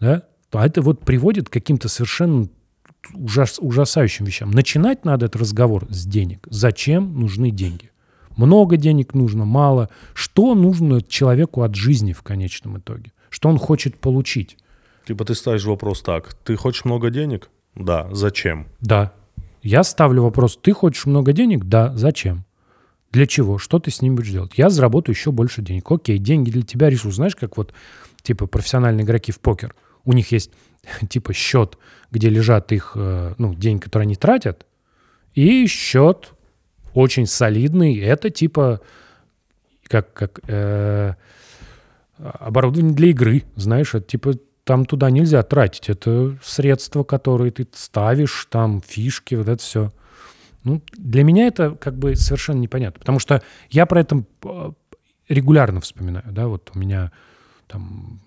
[0.00, 2.48] да, то это вот приводит к каким-то совершенно
[3.12, 4.50] ужас, ужасающим вещам.
[4.50, 6.46] Начинать надо этот разговор с денег.
[6.48, 7.90] Зачем нужны деньги?
[8.36, 9.88] Много денег нужно, мало.
[10.12, 13.12] Что нужно человеку от жизни в конечном итоге?
[13.30, 14.56] Что он хочет получить?
[15.06, 17.50] Типа ты ставишь вопрос так, ты хочешь много денег?
[17.74, 18.08] Да.
[18.12, 18.66] Зачем?
[18.80, 19.12] Да.
[19.62, 21.64] Я ставлю вопрос, ты хочешь много денег?
[21.64, 21.92] Да.
[21.96, 22.44] Зачем?
[23.10, 23.58] Для чего?
[23.58, 24.52] Что ты с ним будешь делать?
[24.56, 25.90] Я заработаю еще больше денег.
[25.90, 27.16] Окей, деньги для тебя ресурс.
[27.16, 27.72] Знаешь, как вот
[28.22, 29.74] типа профессиональные игроки в покер.
[30.04, 30.50] У них есть
[31.08, 31.78] типа счет,
[32.10, 34.66] где лежат их, э, ну, деньги, которые они тратят,
[35.34, 36.33] и счет
[36.94, 37.98] очень солидный.
[37.98, 38.80] Это типа
[39.88, 41.14] как, как э,
[42.18, 44.34] оборудование для игры, знаешь, это типа
[44.64, 45.90] там туда нельзя тратить.
[45.90, 49.92] Это средства, которые ты ставишь, там фишки, вот это все.
[50.62, 54.72] Ну, для меня это как бы совершенно непонятно, потому что я про это э,
[55.28, 57.12] регулярно вспоминаю, да, вот у меня
[57.66, 58.22] там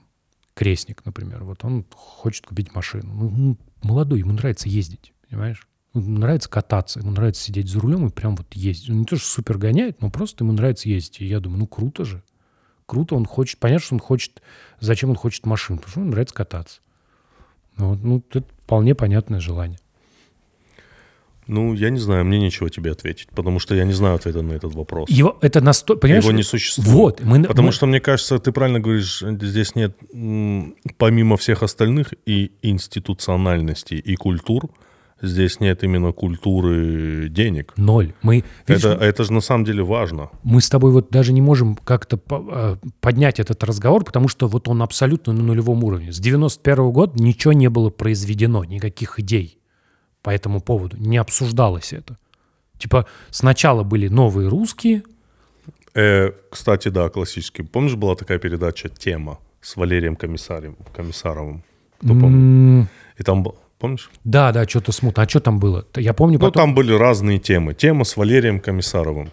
[0.53, 3.13] крестник, например, вот он хочет купить машину.
[3.13, 5.67] Ну, молодой, ему нравится ездить, понимаешь?
[5.99, 8.89] Ему нравится кататься, ему нравится сидеть за рулем и прям вот ездить.
[8.89, 11.21] Он не то, что супер гоняет, но просто ему нравится ездить.
[11.21, 12.23] И я думаю, ну круто же.
[12.85, 14.41] Круто, он хочет, понятно, что он хочет,
[14.79, 16.79] зачем он хочет машину, потому что ему нравится кататься.
[17.75, 19.77] Ну, вот, ну, это вполне понятное желание.
[21.47, 24.51] Ну, я не знаю, мне нечего тебе ответить, потому что я не знаю ответа на
[24.51, 25.09] этот вопрос.
[25.09, 26.23] Его, это настолько, понимаешь?
[26.23, 26.89] Его не существует.
[26.91, 27.21] Вот.
[27.21, 29.97] Мы, Потому мы- что, мне кажется, ты правильно говоришь, здесь нет,
[30.97, 34.69] помимо всех остальных и институциональностей, и культур,
[35.21, 37.73] здесь нет именно культуры денег.
[37.77, 38.13] Ноль.
[38.21, 40.29] Мы, видишь, Это, это же на самом деле важно.
[40.43, 44.67] мы с тобой вот даже не можем как-то э, поднять этот разговор, потому что вот
[44.67, 46.11] он абсолютно на нулевом уровне.
[46.11, 49.57] С 91 года ничего не было произведено, никаких идей
[50.21, 50.97] по этому поводу.
[50.97, 52.17] Не обсуждалось это.
[52.77, 55.03] Типа сначала были новые русские,
[55.99, 57.63] Э, кстати, да, классический.
[57.63, 61.63] Помнишь, была такая передача «Тема» с Валерием Комиссарем, Комиссаровым?
[61.97, 62.87] Кто помнит?
[63.17, 64.09] И там, был- помнишь?
[64.23, 65.23] да, да, что-то смутно.
[65.23, 65.85] А что там было?
[65.95, 66.63] Я помню Ну, потом...
[66.63, 67.73] там были разные темы.
[67.73, 69.31] Тема с Валерием Комиссаровым.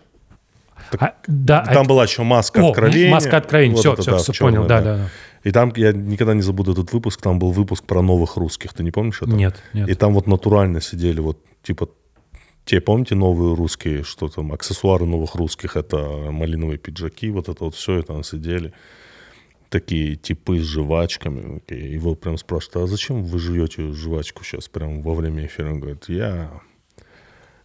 [0.99, 3.11] А, да, Там а- была еще маска О, откровения.
[3.11, 3.74] маска откровения.
[3.74, 4.68] Вот все, это, все, да, все чёрная, понял.
[4.68, 5.09] Да, да, да.
[5.42, 8.72] И там, я никогда не забуду этот выпуск, там был выпуск про новых русских.
[8.74, 9.30] Ты не помнишь это?
[9.30, 9.88] Нет, нет.
[9.88, 11.88] И там вот натурально сидели вот, типа,
[12.64, 15.99] те, помните, новые русские, что там, аксессуары новых русских, это
[16.30, 18.72] малиновые пиджаки, вот это вот все, и там сидели
[19.75, 21.61] такие типы с жвачками.
[21.68, 25.70] Его прям спрашивают, а зачем вы жуете жвачку сейчас, прям во время эфира?
[25.72, 26.51] Он говорит, я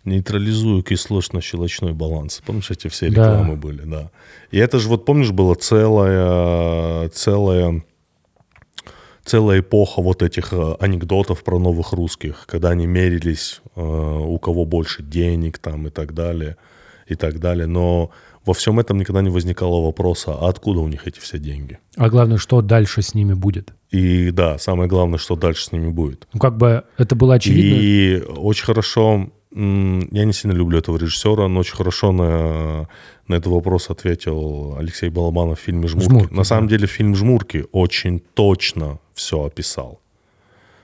[0.06, 2.42] нейтрализую кислотно-щелочной баланс.
[2.46, 3.22] Помнишь, эти все Да.
[3.22, 4.10] рекламы были, да.
[4.50, 7.84] И это же, вот помнишь, была целая, целая,
[9.24, 14.66] целая эпоха вот этих э, анекдотов про новых русских, когда они мерились, э, у кого
[14.66, 16.58] больше денег там и так далее,
[17.06, 17.68] и так далее.
[17.68, 18.10] Но
[18.50, 21.78] во всем этом никогда не возникало вопроса, а откуда у них эти все деньги?
[21.96, 23.74] А главное, что дальше с ними будет?
[23.92, 26.28] И да, самое главное, что дальше с ними будет.
[26.34, 27.78] Ну, как бы это было очевидно.
[27.80, 32.88] И очень хорошо, я не сильно люблю этого режиссера, но очень хорошо на,
[33.28, 36.10] на этот вопрос ответил Алексей Балабанов в фильме «Жмурки».
[36.10, 36.76] «Жмурки», на самом да.
[36.76, 40.02] деле фильм «Жмурки» очень точно все описал.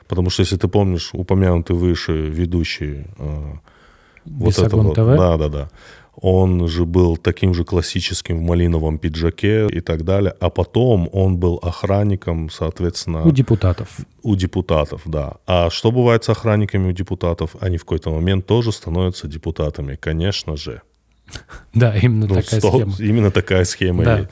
[0.07, 3.53] Потому что, если ты помнишь, упомянутый выше ведущий э,
[4.25, 5.19] вот Бесогон этого, ТВ?
[5.19, 5.69] да, да, да,
[6.21, 11.37] он же был таким же классическим в малиновом пиджаке и так далее, а потом он
[11.37, 13.23] был охранником, соответственно...
[13.23, 13.89] У депутатов.
[14.23, 15.33] У депутатов, да.
[15.45, 17.55] А что бывает с охранниками у депутатов?
[17.59, 20.81] Они в какой-то момент тоже становятся депутатами, конечно же.
[21.73, 22.93] Да, именно ну, такая 100, схема.
[22.99, 24.03] Именно такая схема.
[24.03, 24.29] Да.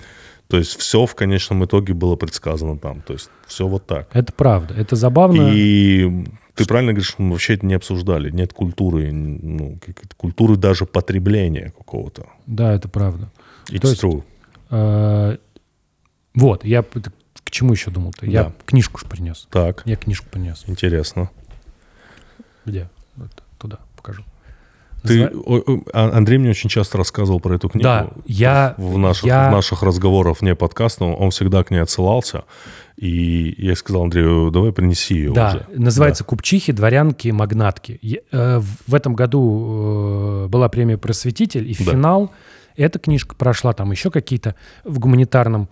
[0.47, 3.01] То есть все в конечном итоге было предсказано там.
[3.01, 4.09] То есть все вот так.
[4.13, 4.75] Это правда.
[4.75, 5.49] Это забавно.
[5.51, 6.25] И
[6.55, 8.29] ты правильно говоришь, мы вообще это не обсуждали.
[8.29, 9.79] Нет культуры, ну,
[10.17, 12.27] культуры даже потребления какого-то.
[12.45, 13.31] Да, это правда.
[13.69, 14.15] It's То true.
[14.15, 14.25] Есть,
[14.69, 15.37] э,
[16.35, 18.25] вот, я к чему еще думал-то?
[18.25, 18.53] Я да.
[18.65, 19.47] книжку же принес.
[19.51, 19.81] Так.
[19.85, 20.63] Я книжку принес.
[20.67, 21.29] Интересно.
[22.65, 22.89] Где?
[23.15, 24.23] Вот туда покажу.
[25.03, 25.29] Ты,
[25.93, 27.83] а, Андрей мне очень часто рассказывал про эту книгу.
[27.83, 28.73] Да, я...
[28.77, 29.49] В наших, я...
[29.49, 32.43] в наших разговорах вне подкаста он всегда к ней отсылался.
[32.95, 35.79] И я сказал Андрею, давай принеси ее да, уже.
[35.79, 36.27] называется да.
[36.27, 37.99] «Купчихи, дворянки, магнатки».
[38.31, 41.91] Э, в этом году э, была премия «Просветитель», и да.
[41.91, 42.31] финал
[42.75, 45.69] эта книжка прошла, там еще какие-то в гуманитарном.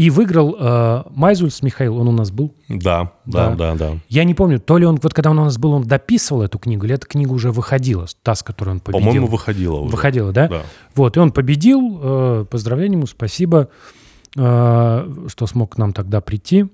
[0.00, 2.54] И выиграл э, Майзульс Михаил, он у нас был.
[2.70, 3.98] Да, да, да, да, да.
[4.08, 6.58] Я не помню, то ли он, вот когда он у нас был, он дописывал эту
[6.58, 9.04] книгу, или эта книга уже выходила, та, с которой он победил.
[9.06, 9.92] По-моему, выходила уже.
[9.92, 10.48] Выходила, да?
[10.48, 10.62] Да.
[10.94, 13.68] Вот, и он победил, э, поздравления ему, спасибо,
[14.38, 16.64] э, что смог к нам тогда прийти.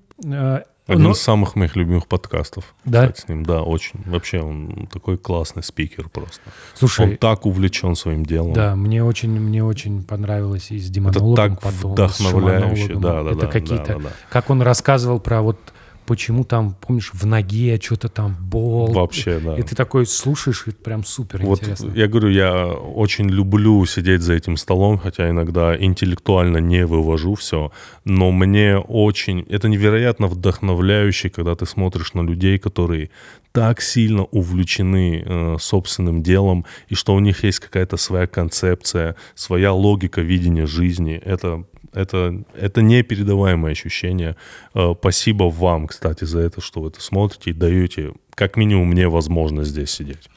[0.87, 1.11] Один Но...
[1.13, 2.75] из самых моих любимых подкастов.
[2.85, 3.09] Да?
[3.09, 4.01] Кстати, с ним, да, очень.
[4.07, 6.43] Вообще он такой классный спикер просто.
[6.75, 8.53] Слушай, он так увлечен своим делом.
[8.53, 13.31] Да, мне очень, мне очень понравилось и с демонологом Это так потом, вдохновляюще, да, да,
[13.31, 14.11] Это да, какие-то, да, да, да.
[14.31, 15.59] как он рассказывал про вот
[16.07, 18.93] почему там, помнишь, в ноге что-то там бол.
[18.93, 19.57] Вообще, да.
[19.57, 21.93] И ты такой слушаешь, и прям супер вот интересно.
[21.95, 27.73] Я говорю, я очень люблю сидеть за этим столом, хотя иногда интеллектуально не вывожу все,
[28.05, 29.41] но мне очень...
[29.49, 33.11] Это невероятно вдохновляюще, когда ты смотришь на людей, которые
[33.53, 39.73] так сильно увлечены э, собственным делом, и что у них есть какая-то своя концепция, своя
[39.73, 41.15] логика видения жизни.
[41.15, 41.65] Это
[41.97, 44.37] это, это непередаваемое ощущение.
[44.75, 49.09] Э, спасибо вам, кстати, за это, что вы это смотрите и даете, как минимум, мне
[49.09, 50.29] возможность здесь сидеть.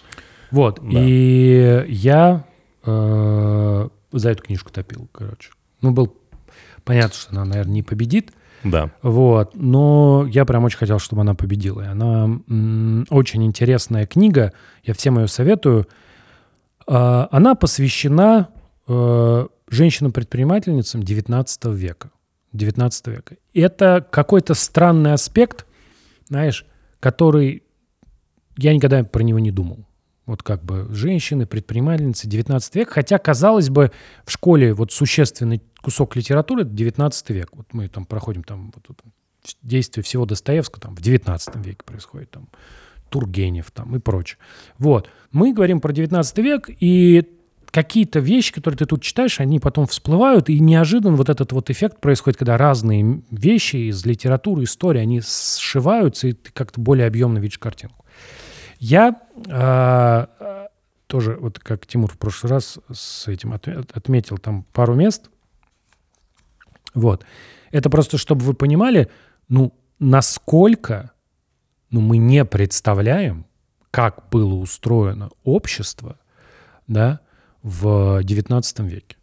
[0.51, 0.99] Вот, да.
[1.01, 2.45] и я
[2.85, 5.51] э, за эту книжку топил, короче.
[5.81, 6.15] Ну, был
[6.85, 8.31] понятно, что она, наверное, не победит.
[8.63, 8.91] Да.
[9.01, 11.81] Вот, но я прям очень хотел, чтобы она победила.
[11.81, 14.53] И она м, очень интересная книга,
[14.83, 15.87] я всем ее советую.
[16.87, 18.49] Э, она посвящена
[18.87, 22.11] э, женщинам-предпринимательницам 19 века.
[22.53, 23.37] 19 века.
[23.53, 25.65] Это какой-то странный аспект,
[26.27, 26.65] знаешь,
[26.99, 27.63] который
[28.57, 29.85] я никогда про него не думал.
[30.25, 32.89] Вот как бы женщины, предпринимательницы, 19 век.
[32.89, 33.91] Хотя, казалось бы,
[34.25, 37.49] в школе вот существенный кусок литературы— это 19 век.
[37.53, 38.99] Вот мы там проходим там вот, вот,
[39.63, 42.31] действие всего Достоевского там в 19 веке происходит.
[42.31, 42.47] Там
[43.09, 44.37] Тургенев там и прочее.
[44.77, 45.09] Вот.
[45.31, 47.27] Мы говорим про 19 век, и
[47.71, 51.99] какие-то вещи, которые ты тут читаешь, они потом всплывают, и неожиданно вот этот вот эффект
[51.99, 57.59] происходит, когда разные вещи из литературы, истории, они сшиваются, и ты как-то более объемно видишь
[57.59, 58.05] картинку.
[58.79, 60.67] Я э,
[61.07, 65.29] тоже, вот как Тимур в прошлый раз с этим от, отметил там пару мест.
[66.93, 67.25] Вот.
[67.71, 69.09] Это просто, чтобы вы понимали,
[69.47, 71.11] ну, насколько
[71.89, 73.45] ну, мы не представляем,
[73.91, 76.17] как было устроено общество,
[76.87, 77.21] да,
[77.63, 79.15] в XIX веке.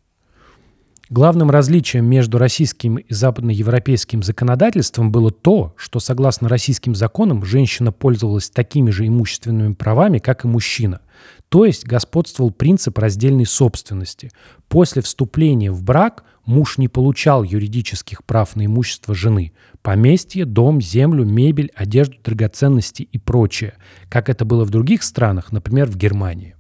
[1.08, 8.50] Главным различием между российским и западноевропейским законодательством было то, что, согласно российским законам, женщина пользовалась
[8.50, 11.00] такими же имущественными правами, как и мужчина.
[11.48, 14.32] То есть господствовал принцип раздельной собственности.
[14.66, 21.24] После вступления в брак муж не получал юридических прав на имущество жены– поместье, дом, землю,
[21.24, 23.74] мебель, одежду, драгоценности и прочее,
[24.08, 26.56] как это было в других странах, например, в Германии.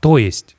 [0.00, 0.56] То есть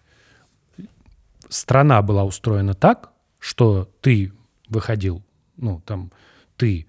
[1.55, 4.31] страна была устроена так, что ты
[4.69, 5.23] выходил,
[5.57, 6.11] ну, там,
[6.57, 6.87] ты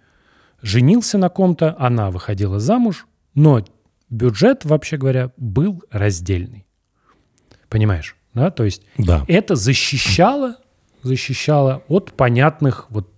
[0.63, 3.65] женился на ком-то, она выходила замуж, но
[4.11, 6.67] бюджет, вообще говоря, был раздельный.
[7.69, 8.17] Понимаешь?
[8.35, 9.25] Да, то есть да.
[9.29, 10.57] это защищало,
[11.03, 13.11] защищало от понятных вот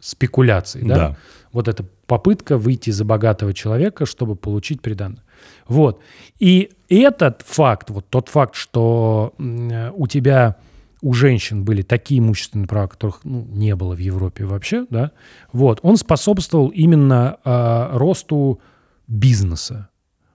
[0.00, 0.82] спекуляций.
[0.82, 0.94] Да?
[0.94, 1.16] да.
[1.52, 5.22] Вот эта попытка выйти за богатого человека, чтобы получить приданное.
[5.68, 6.00] Вот.
[6.38, 10.56] И этот факт, вот тот факт, что у тебя
[11.02, 15.12] у женщин были такие имущественные права, которых ну, не было в Европе вообще, да,
[15.52, 18.60] вот, он способствовал именно э, росту
[19.06, 19.88] бизнеса,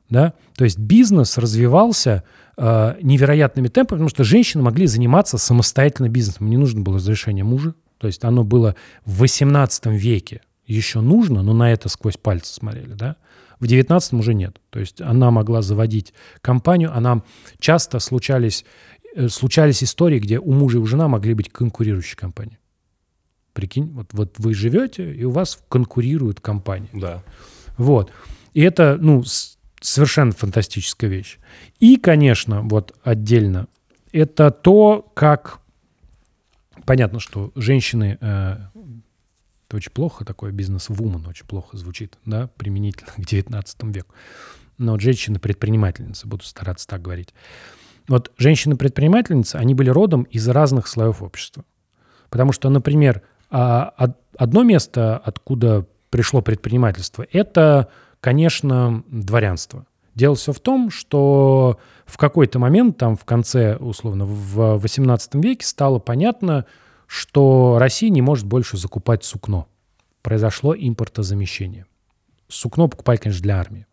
[0.10, 2.24] да, то есть бизнес развивался
[2.58, 7.74] э, невероятными темпами, потому что женщины могли заниматься самостоятельно бизнесом, не нужно было разрешение мужа,
[7.98, 12.94] то есть оно было в 18 веке еще нужно, но на это сквозь пальцы смотрели,
[12.94, 13.18] да,
[13.62, 14.60] в 19 уже нет.
[14.72, 17.22] То есть она могла заводить компанию, она
[17.60, 18.66] часто случались
[19.16, 22.58] э, случались истории, где у мужа и у жена могли быть конкурирующие компании.
[23.54, 26.90] Прикинь, вот, вот вы живете, и у вас конкурируют компании.
[26.94, 27.24] Да.
[27.78, 28.12] Вот.
[28.54, 29.24] И это, ну,
[29.80, 31.38] совершенно фантастическая вещь.
[31.80, 33.68] И, конечно, вот отдельно,
[34.12, 35.60] это то, как...
[36.86, 38.18] Понятно, что женщины...
[38.20, 38.58] э,
[39.72, 44.14] это очень плохо, такое бизнес-вумен очень плохо звучит, да, применительно к 19 веку.
[44.78, 47.34] Но вот женщины-предпринимательницы, буду стараться так говорить.
[48.10, 51.64] Вот женщины-предпринимательницы, они были родом из разных слоев общества.
[52.30, 57.88] Потому что, например, а, од- одно место, откуда пришло предпринимательство, это,
[58.20, 59.86] конечно, дворянство.
[60.16, 65.66] Дело все в том, что в какой-то момент, там в конце, условно, в 18 веке
[65.66, 66.66] стало понятно,
[67.12, 69.68] что Россия не может больше закупать сукно.
[70.22, 71.86] Произошло импортозамещение.
[72.48, 73.86] Сукно покупали, конечно, для армии.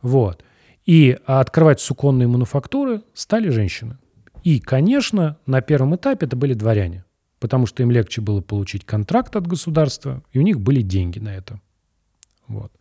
[0.00, 0.42] Вот.
[0.86, 3.98] И открывать суконные мануфактуры стали женщины.
[4.44, 7.04] И, конечно, на первом этапе это были дворяне,
[7.38, 11.34] потому что им легче было получить контракт от государства, и у них были деньги на
[11.34, 11.60] это.
[12.48, 12.72] Вот.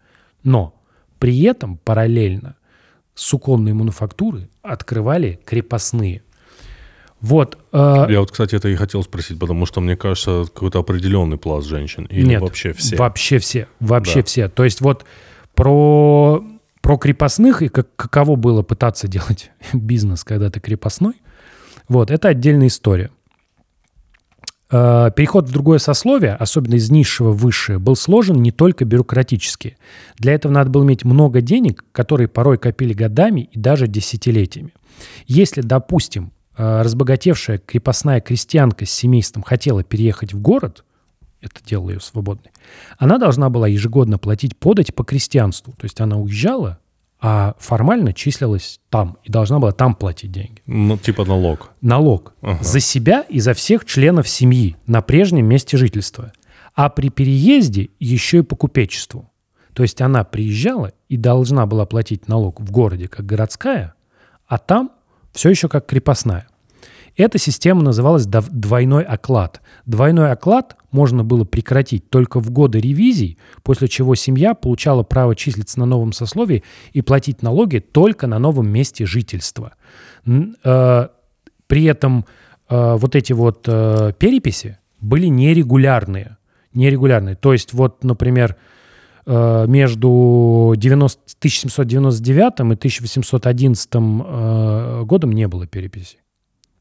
[0.44, 0.82] Но
[1.20, 2.56] при этом параллельно
[3.16, 6.24] суконные мануфактуры открывали крепостные.
[7.22, 7.58] Вот.
[7.72, 11.68] э, Я вот, кстати, это и хотел спросить, потому что, мне кажется, какой-то определенный пласт
[11.68, 12.06] женщин.
[12.06, 12.96] Или Нет, вообще все.
[12.98, 13.68] Вообще все.
[13.80, 14.26] Вообще Да.
[14.26, 14.50] все.
[14.50, 15.06] То есть вот
[15.56, 16.44] про,
[16.82, 21.14] про крепостных и как, каково было пытаться делать бизнес, когда ты крепостной,
[21.88, 23.10] вот, это отдельная история.
[24.72, 29.78] Э, Переход в другое сословие, особенно из низшего в высшее, был сложен не только бюрократически.
[30.18, 34.72] Для этого надо было иметь много денег, которые порой копили годами и даже десятилетиями.
[35.28, 40.84] Если, допустим, разбогатевшая крепостная крестьянка с семейством хотела переехать в город,
[41.42, 42.52] это делало ее свободной,
[42.98, 45.74] она должна была ежегодно платить подать по крестьянству.
[45.78, 46.80] То есть она уезжала,
[47.22, 51.72] а формально числилась там и должна была там платить деньги Ну, типа налог.
[51.82, 52.64] налог Ага.
[52.64, 56.34] за себя и за всех членов семьи на прежнем месте жительства.
[56.74, 59.32] А при переезде еще и по купечеству.
[59.74, 63.94] То есть она приезжала и должна была платить налог в городе как городская,
[64.48, 64.92] а там
[65.36, 66.48] все еще как крепостная.
[67.18, 69.62] Эта система называлась двойной оклад.
[69.86, 75.80] Двойной оклад можно было прекратить только в годы ревизий, после чего семья получала право числиться
[75.80, 79.76] на новом сословии и платить налоги только на новом месте жительства.
[80.26, 81.08] Э,
[81.68, 82.26] При этом
[82.70, 86.38] э, вот эти вот э, переписи были нерегулярные.
[86.74, 87.36] Нерегулярные.
[87.36, 88.58] То есть вот, например,
[89.26, 96.18] между 90 1799 и 1811 э, годом не было переписи.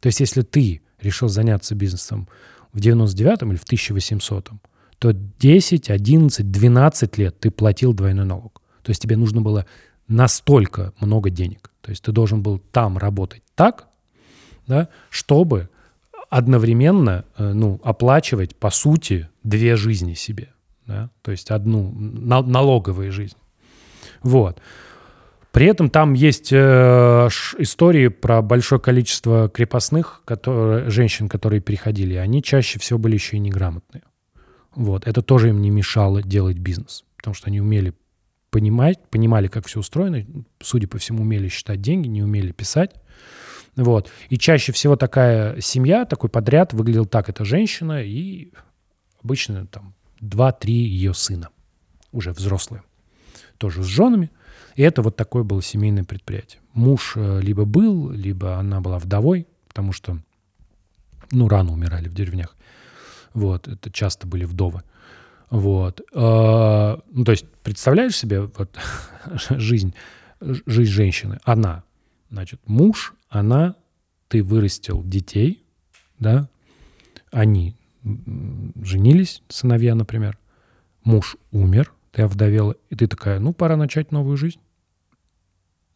[0.01, 2.29] То есть если ты решил заняться бизнесом
[2.73, 4.51] в 99 или в 1800,
[4.99, 8.63] то 10, 11, 12 лет ты платил двойной налог.
[8.83, 9.67] То есть тебе нужно было
[10.09, 11.71] настолько много денег.
[11.81, 13.89] То есть ты должен был там работать так,
[14.67, 15.69] да, чтобы
[16.31, 20.49] одновременно э, ну, оплачивать, по сути, две жизни себе.
[20.87, 21.11] Да?
[21.23, 23.37] То есть одну на- налоговую жизнь.
[24.23, 24.61] Вот.
[25.53, 27.29] При этом там есть э,
[27.59, 32.15] истории про большое количество крепостных, которые, женщин, которые переходили.
[32.15, 34.03] Они чаще всего были еще и неграмотные.
[34.75, 35.07] Вот.
[35.07, 37.95] Это тоже им не мешало делать бизнес, потому что они умели
[38.51, 40.27] понимать, понимали, как все устроено,
[40.61, 42.91] судя по всему, умели считать деньги, не умели писать.
[43.77, 44.11] Вот.
[44.31, 47.29] И чаще всего такая семья, такой подряд выглядел так.
[47.29, 48.51] Это женщина и
[49.23, 49.95] обычно там
[50.25, 51.49] 2-3 ее сына,
[52.13, 52.83] уже взрослые,
[53.59, 54.31] тоже с женами.
[54.77, 56.61] И это вот такое было семейное предприятие.
[56.73, 60.19] Муж э, либо был, либо она была вдовой, потому что,
[61.31, 62.57] ну, рано умирали в деревнях.
[63.35, 64.83] Вот, это часто были вдовы.
[65.51, 66.01] Вот.
[66.13, 68.77] Э, Ну, то есть, представляешь себе вот
[69.51, 69.95] жизнь,
[70.41, 71.39] жизнь женщины?
[71.45, 71.85] Она,
[72.31, 73.77] значит, муж, она,
[74.29, 75.65] ты вырастил детей,
[76.19, 76.49] да,
[77.31, 77.77] они
[78.83, 80.39] женились, сыновья, например,
[81.05, 84.61] муж умер, ты овдовела, и ты такая, ну, пора начать новую жизнь.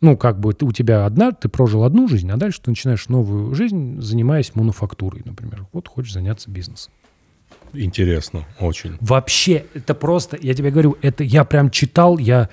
[0.01, 3.09] Ну, как бы ты, у тебя одна, ты прожил одну жизнь, а дальше ты начинаешь
[3.09, 5.67] новую жизнь, занимаясь мануфактурой, например.
[5.73, 6.93] Вот хочешь заняться бизнесом.
[7.73, 8.97] Интересно, очень.
[9.01, 12.49] Вообще, это просто, я тебе говорю, это я прям читал, я,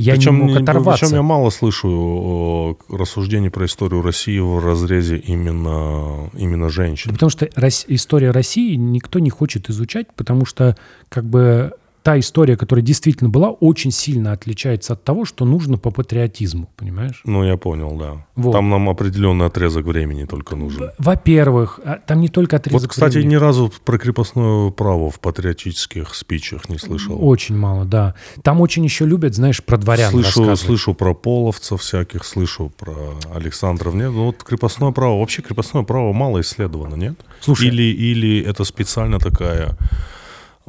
[0.00, 1.04] я причем, не мог оторваться.
[1.04, 7.10] причем я мало слышу э, рассуждений про историю России в разрезе именно, именно женщин.
[7.10, 7.48] Да потому что
[7.88, 10.76] история России никто не хочет изучать, потому что
[11.08, 11.72] как бы
[12.02, 17.20] та история, которая действительно была, очень сильно отличается от того, что нужно по патриотизму, понимаешь?
[17.24, 18.26] Ну, я понял, да.
[18.36, 18.52] Вот.
[18.52, 20.90] Там нам определенный отрезок времени только нужен.
[20.98, 23.32] Во-первых, а, там не только отрезок Вот, кстати, времени.
[23.32, 27.18] ни разу про крепостное право в патриотических спичах не слышал.
[27.20, 28.14] Очень мало, да.
[28.42, 32.94] Там очень еще любят, знаешь, про дворян Слышу, слышу про половцев всяких, слышу про
[33.34, 33.94] Александров.
[33.94, 37.14] Нет, ну вот крепостное право, вообще крепостное право мало исследовано, нет?
[37.40, 37.68] Слушай.
[37.68, 39.76] Или, или это специально такая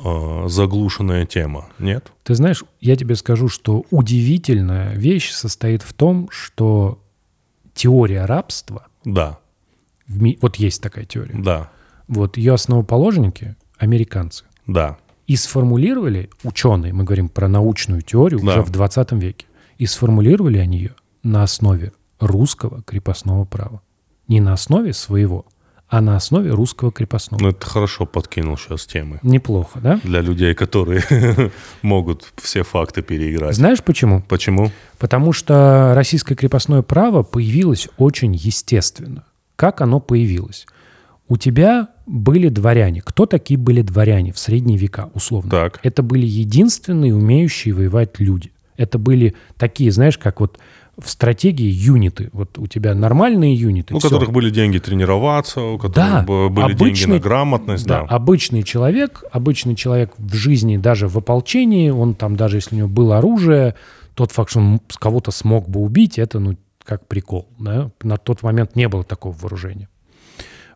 [0.04, 2.12] э, заглушенная тема, нет?
[2.24, 7.00] Ты знаешь, я тебе скажу, что удивительная вещь состоит в том, что
[7.74, 9.40] теория рабства, Да,
[10.08, 11.70] ми- вот есть такая теория, да,
[12.08, 14.98] вот ее основоположники, американцы, да.
[15.28, 18.52] и сформулировали, ученые, мы говорим про научную теорию Да.
[18.52, 19.46] уже в 20 веке,
[19.78, 23.82] и сформулировали они ее на основе русского крепостного права.
[24.28, 25.46] Не на основе своего,
[25.92, 27.44] а на основе русского крепостного.
[27.44, 29.20] Ну это хорошо подкинул сейчас темы.
[29.24, 30.00] Неплохо, да?
[30.04, 31.04] Для людей, которые
[31.82, 33.54] могут все факты переиграть.
[33.54, 34.22] Знаешь почему?
[34.30, 34.72] Почему?
[34.98, 39.26] Потому что российское крепостное право появилось очень естественно.
[39.58, 40.66] Как оно появилось?
[41.28, 43.02] У тебя были дворяне.
[43.02, 45.52] Кто такие были дворяне в средние века, условно?
[45.52, 45.82] Так.
[45.84, 48.54] Это были единственные умеющие воевать люди.
[48.78, 50.58] Это были такие, знаешь, как вот
[50.98, 52.30] в стратегии юниты.
[52.34, 53.96] Вот у тебя нормальные юниты.
[53.96, 54.10] У всё.
[54.10, 58.08] которых были деньги тренироваться, у которых Да, были деньги обычный- на грамотность, Да, да.
[58.16, 62.88] обычный человек, обычный человек в жизни, даже в ополчении, он там, даже если у него
[62.90, 63.76] было оружие,
[64.14, 67.48] тот факт, что он с кого-то смог бы убить, это, ну, как прикол.
[67.60, 67.92] Да?
[68.04, 69.88] На тот момент не было такого вооружения.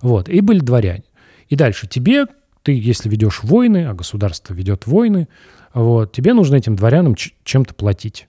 [0.01, 0.29] Вот.
[0.29, 1.03] И были дворяне.
[1.49, 2.25] И дальше тебе,
[2.63, 5.27] ты, если ведешь войны, а государство ведет войны,
[5.73, 8.27] вот, тебе нужно этим дворянам чем-то платить.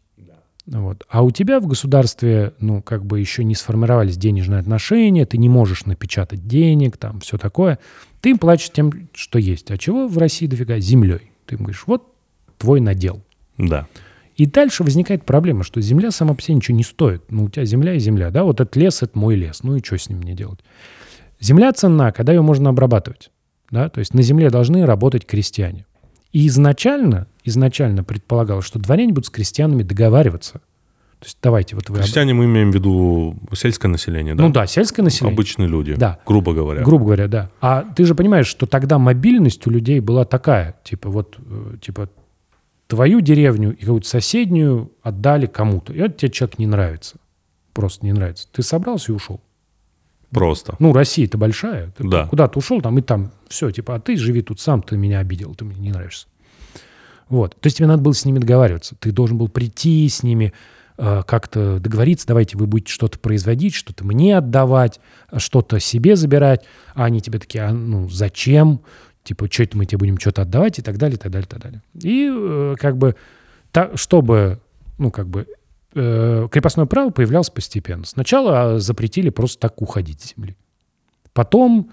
[0.66, 1.04] Вот.
[1.08, 5.48] А у тебя в государстве, ну, как бы еще не сформировались денежные отношения, ты не
[5.48, 7.78] можешь напечатать денег, там, все такое.
[8.20, 9.70] Ты им платишь тем, что есть.
[9.70, 10.78] А чего в России дофига?
[10.80, 11.30] Землей.
[11.46, 12.12] Ты им говоришь, вот
[12.58, 13.22] твой надел.
[13.58, 13.86] Да.
[14.36, 17.22] И дальше возникает проблема, что земля сама по себе ничего не стоит.
[17.30, 18.44] Ну, у тебя земля и земля, да?
[18.44, 19.62] Вот этот лес— это мой лес.
[19.62, 20.60] Ну и что с ним мне делать?
[21.40, 23.30] Земля ценна, когда ее можно обрабатывать.
[23.70, 23.88] Да?
[23.88, 25.86] То есть на земле должны работать крестьяне.
[26.32, 30.60] И изначально, изначально предполагалось, что дворяне будут с крестьянами договариваться.
[31.18, 31.96] То есть давайте вот вы...
[31.98, 34.44] Крестьяне мы имеем в виду сельское население, да?
[34.44, 35.34] Ну да, сельское население.
[35.34, 36.18] Обычные люди, Да.
[36.26, 36.82] грубо говоря.
[36.82, 37.50] Грубо говоря, да.
[37.60, 42.10] А ты же понимаешь, что тогда мобильность у людей была такая, типа вот, э, типа
[42.86, 45.92] твою деревню и какую-то соседнюю отдали кому-то.
[45.92, 47.16] И вот тебе человек не нравится.
[47.72, 48.48] Просто не нравится.
[48.52, 49.40] Ты собрался и ушел.
[50.30, 50.76] Просто.
[50.80, 51.92] Ну, Россия-то большая.
[51.96, 52.26] Ты Да.
[52.26, 55.54] Куда-то ушел, там и там все, типа, а ты живи тут сам, ты меня обидел,
[55.54, 56.26] ты мне не нравишься.
[57.28, 57.56] Вот.
[57.60, 58.94] То есть тебе надо было с ними договариваться.
[58.98, 60.52] Ты должен был прийти с ними,
[60.98, 65.00] э, как-то договориться, давайте вы будете что-то производить, что-то мне отдавать,
[65.36, 66.64] что-то себе забирать,
[66.94, 68.80] а они тебе такие, а, ну, зачем?
[69.24, 71.50] Типа, что это мы тебе будем что-то отдавать и так далее, и так далее, и
[71.50, 71.82] так далее.
[72.00, 73.16] И э, как бы,
[73.72, 74.60] та- чтобы,
[74.98, 75.48] ну, как бы,
[75.94, 78.04] э, крепостное право появлялось постепенно.
[78.04, 80.56] Сначала а, запретили просто так уходить с земли.
[81.32, 81.90] Потом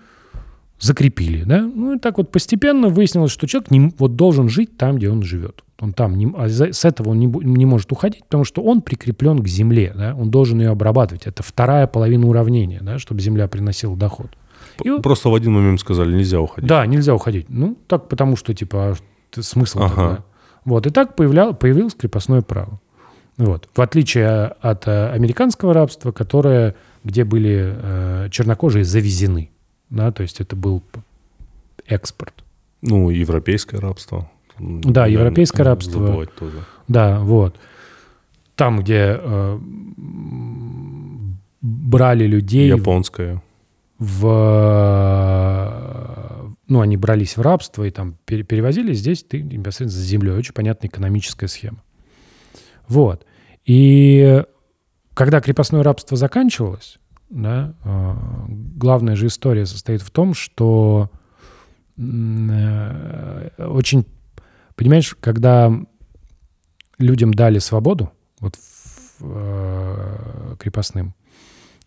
[0.83, 1.61] закрепили, да?
[1.61, 5.23] Ну и так вот постепенно выяснилось, что человек не, вот должен жить там, где он
[5.23, 5.63] живет.
[5.79, 9.39] Он там, не, а с этого он не, не может уходить, потому что он прикреплен
[9.41, 10.13] к земле, да?
[10.15, 11.25] Он должен ее обрабатывать.
[11.25, 12.99] Это вторая половина уравнения, да?
[12.99, 14.27] Чтобы земля приносила доход.
[14.83, 16.67] И Просто в один момент сказали, нельзя уходить.
[16.67, 17.45] да, нельзя уходить.
[17.49, 18.95] Ну, так потому что, типа,
[19.37, 19.89] а смысл Ага.
[19.95, 20.23] тогда?
[20.65, 22.79] Вот, и так появлял, появилось крепостное право.
[23.37, 23.67] Вот.
[23.75, 29.49] В отличие от э, американского рабства, которое, где были э, чернокожие завезены.
[29.93, 30.81] Да, то есть это был
[31.85, 32.43] экспорт.
[32.81, 34.29] Ну, европейское рабство.
[34.59, 36.25] Да, европейское рабство.
[36.25, 36.63] тоже.
[36.87, 37.55] Да, вот.
[38.55, 39.59] Там, где э,
[41.61, 43.43] брали людей Японское.
[43.99, 44.23] в...
[46.67, 48.93] Ну, они брались в рабство и там пере- перевозили.
[48.93, 50.33] Здесь ты непосредственно за землей.
[50.33, 51.83] Очень понятная экономическая схема.
[52.87, 53.27] Вот.
[53.65, 54.43] И
[55.13, 56.97] когда крепостное рабство заканчивалось,
[57.33, 58.13] да, э,
[58.75, 61.09] главная же история состоит в том, что
[61.97, 64.05] э, очень...
[64.75, 65.71] Понимаешь, когда
[66.97, 68.57] людям дали свободу, вот
[69.19, 71.13] э, крепостным,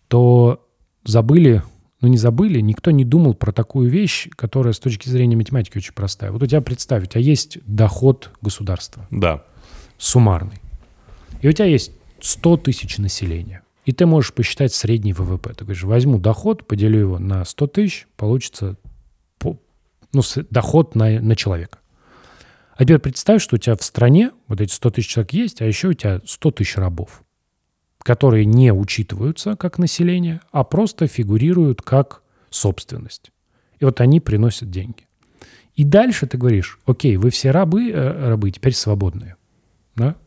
[0.07, 0.65] то
[1.03, 1.63] забыли,
[2.01, 5.93] ну не забыли, никто не думал про такую вещь, которая с точки зрения математики очень
[5.93, 6.31] простая.
[6.31, 9.43] Вот у тебя представь, у тебя есть доход государства Да.
[9.97, 10.61] суммарный.
[11.41, 13.63] И у тебя есть 100 тысяч населения.
[13.87, 15.53] И ты можешь посчитать средний ВВП.
[15.53, 18.75] Ты говоришь, возьму доход, поделю его на 100 тысяч, получится
[19.39, 19.57] по-
[20.11, 21.79] ну, доход на, на человека.
[22.75, 25.65] А теперь представь, что у тебя в стране вот эти 100 тысяч человек есть, а
[25.65, 27.23] еще у тебя 100 тысяч рабов,
[27.99, 33.31] которые не учитываются как население, а просто фигурируют как собственность.
[33.79, 35.07] И вот они приносят деньги.
[35.75, 39.37] И дальше ты говоришь, окей, вы все рабы, э, рабы теперь свободные.
[39.95, 40.17] Да?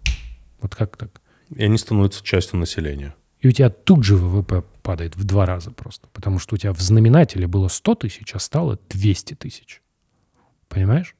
[0.62, 1.20] Вот как так?
[1.54, 3.14] И они становятся частью населения.
[3.40, 6.08] И у тебя тут же ВВП падает в два раза просто.
[6.12, 9.82] Потому что у тебя в знаменателе было 100 тысяч, а стало 200 тысяч.
[10.68, 11.16] Понимаешь?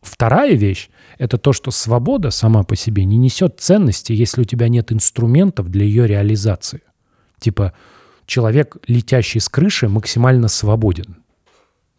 [0.00, 4.68] Вторая вещь– это то, что свобода сама по себе не несет ценности, если у тебя
[4.68, 6.82] нет инструментов для ее реализации.
[7.38, 7.72] Типа
[8.26, 11.16] человек, летящий с крыши, максимально свободен.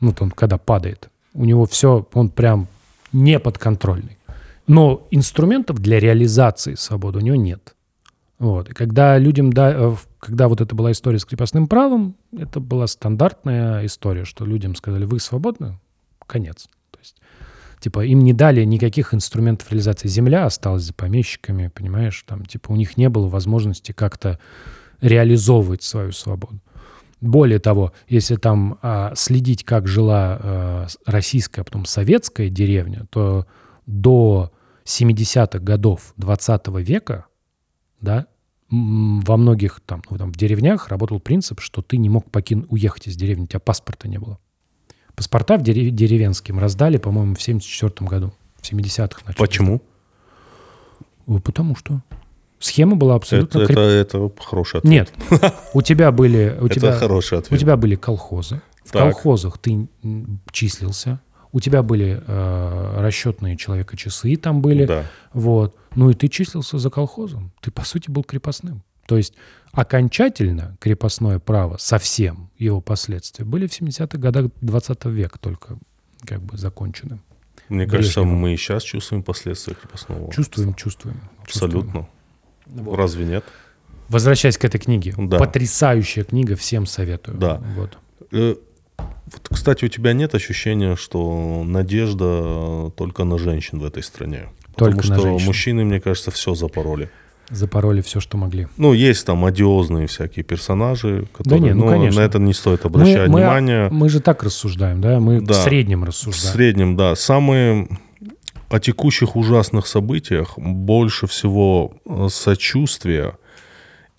[0.02, 1.10] Ну, он когда падает.
[1.34, 2.68] У него все, он прям
[3.14, 4.18] неподконтрольный.
[4.68, 7.73] Но инструментов для реализации свободы у него нет.
[8.44, 8.70] Вот.
[8.70, 12.88] И когда людям, да, э, когда вот это была история с крепостным правом, это была
[12.88, 15.80] стандартная история, что людям сказали, вы свободны,
[16.28, 16.68] конец.
[16.92, 17.16] То есть,
[17.80, 20.10] типа, им не дали никаких инструментов реализации.
[20.10, 24.40] Земля осталась за помещиками, понимаешь, там, типа, у них не было возможности как-то
[25.00, 26.60] реализовывать свою свободу.
[27.22, 33.48] Более того, если там а, следить, как жила а, российская, а потом советская деревня, то
[33.86, 34.52] до
[34.84, 37.28] 70-х годов 20 века,
[38.02, 38.28] да,
[38.74, 43.08] во многих там, ну, там в деревнях работал принцип, что ты не мог покин, уехать
[43.08, 44.40] из деревни, у тебя паспорта не было.
[45.16, 49.34] Паспорта в дерев, деревенским раздали, по-моему, в 74 году, в 70-х.
[49.38, 49.82] Почему?
[51.44, 52.02] Потому что.
[52.58, 53.60] Схема была абсолютно...
[53.60, 53.78] Это, креп...
[53.78, 54.92] это, это хороший ответ.
[54.92, 55.14] Нет,
[55.74, 56.58] у тебя были...
[56.60, 57.52] У тебя, это хороший ответ.
[57.52, 58.62] У тебя были колхозы.
[58.86, 59.14] В так.
[59.14, 59.88] колхозах ты
[60.52, 61.20] числился.
[61.52, 64.86] У тебя были э, расчетные человека часы там были.
[64.86, 65.04] Да.
[65.34, 65.76] Вот.
[65.96, 67.52] Ну и ты числился за колхозом.
[67.62, 68.84] Ты, по сути, был крепостным.
[69.06, 69.34] То есть
[69.72, 75.78] окончательно крепостное право совсем его последствия были в 70-х годах 20 века только
[76.26, 77.20] как бы закончены.
[77.70, 80.32] Мне кажется, мы и сейчас чувствуем последствия крепостного.
[80.32, 81.20] Чувствуем, чувствуем.
[81.42, 82.08] Абсолютно.
[82.66, 82.86] Чувствуем.
[82.86, 82.98] Вот.
[82.98, 83.44] Разве нет?
[84.10, 85.14] Возвращаясь к этой книге.
[85.18, 85.38] Да.
[85.38, 87.38] Потрясающая книга, всем советую.
[87.38, 87.62] Да.
[87.76, 87.98] Вот.
[88.32, 88.56] Э,
[88.98, 94.50] вот, кстати, у тебя нет ощущения, что надежда только на женщин в этой стране?
[94.76, 95.46] Только Потому на что женщин.
[95.48, 97.10] мужчины, мне кажется, все запороли.
[97.50, 98.68] Запороли все, что могли.
[98.78, 102.22] Ну, есть там одиозные всякие персонажи, которые, да нет, ну, но конечно.
[102.22, 103.90] на это не стоит обращать мы, внимания.
[103.90, 105.20] Мы, мы же так рассуждаем, да?
[105.20, 105.54] Мы Да.
[105.54, 106.54] в среднем В рассуждаем.
[106.54, 107.16] среднем, да.
[107.16, 107.88] Самые
[108.70, 113.38] о текущих ужасных событиях больше всего э, сочувствия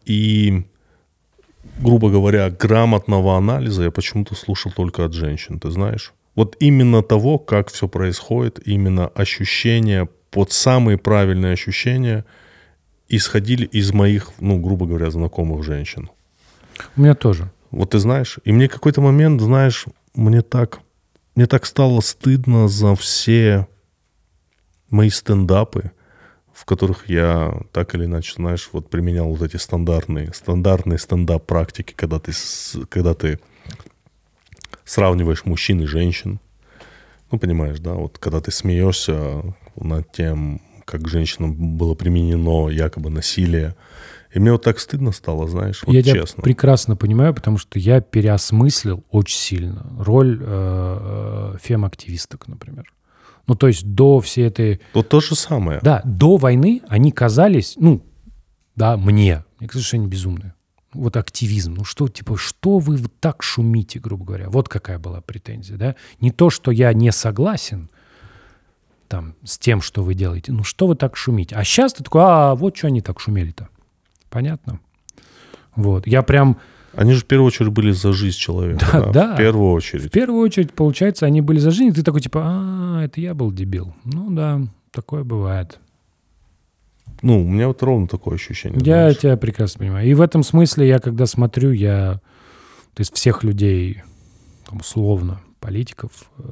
[0.04, 0.64] и,
[1.80, 6.12] грубо говоря, грамотного анализа я почему-то слушал только от женщин, ты знаешь?
[6.36, 12.24] Вот именно того, как все происходит, именно ощущения, под самые правильные ощущения
[13.08, 16.10] исходили из моих, ну, грубо говоря, знакомых женщин.
[16.96, 17.52] У меня тоже.
[17.70, 20.80] Вот ты знаешь, и мне какой-то момент, знаешь, мне так,
[21.36, 23.68] мне так стало стыдно за все
[24.90, 25.92] мои стендапы,
[26.52, 32.18] в которых я так или иначе, знаешь, вот применял вот эти стандартные, стандартные стендап-практики, когда
[32.18, 32.32] ты,
[32.88, 33.38] когда ты
[34.84, 36.40] сравниваешь мужчин и женщин.
[37.34, 39.42] Ну, понимаешь, да, вот когда ты смеешься
[39.74, 43.74] над тем, как женщинам было применено якобы насилие.
[44.32, 46.44] И мне вот так стыдно стало, знаешь, вот я тебя честно.
[46.44, 52.84] прекрасно понимаю, потому что я переосмыслил очень сильно роль э, э, фем-активисток, например.
[53.48, 54.80] Ну, то есть до всей этой...
[54.92, 55.80] Вот то же самое.
[55.82, 58.06] Да, до войны они казались, ну,
[58.76, 60.54] да, мне, мне кажется, что они безумные.
[60.94, 61.74] Вот активизм.
[61.74, 64.48] Ну что, типа, что вы так шумите, грубо говоря?
[64.48, 65.96] Вот какая была претензия, да?
[66.20, 67.90] Не то, что я не согласен
[69.08, 70.52] там с тем, что вы делаете.
[70.52, 71.54] Ну что вы так шумите?
[71.56, 73.68] А сейчас ты такой, а вот что они так шумели-то.
[74.30, 74.80] Понятно?
[75.76, 76.06] Вот.
[76.06, 76.58] Я прям...
[76.92, 78.86] Они же в первую очередь были за жизнь человека.
[78.92, 79.34] Да, да.
[79.34, 80.12] В первую В очередь.
[80.12, 83.50] первую очередь, получается, они были за жизнь, и ты такой, типа, а, это я был
[83.50, 83.94] дебил.
[84.04, 84.60] Ну да,
[84.92, 85.80] такое бывает.
[87.22, 88.78] Ну, у меня вот ровно такое ощущение.
[88.78, 89.18] Я знаешь.
[89.18, 90.06] тебя прекрасно понимаю.
[90.08, 92.20] И в этом смысле я, когда смотрю, я
[92.94, 94.02] то есть всех людей,
[94.68, 96.42] там, условно, политиков, э,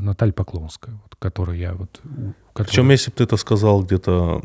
[0.00, 2.00] Наталья Поклонская, вот, которую я вот...
[2.52, 4.42] которую- Причем, если бы ты это сказал где-то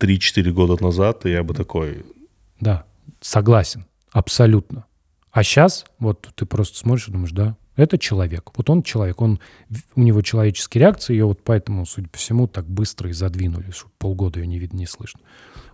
[0.00, 2.04] 3-4 года назад, я бы такой...
[2.60, 2.84] Да,
[3.20, 4.86] согласен, абсолютно.
[5.30, 8.50] А сейчас вот ты просто смотришь и думаешь, да, это человек.
[8.56, 9.38] Вот он человек, он,
[9.94, 13.88] у него человеческие реакции, ее вот поэтому, судя по всему, так быстро и задвинули, что
[13.98, 15.20] полгода ее не видно, не слышно.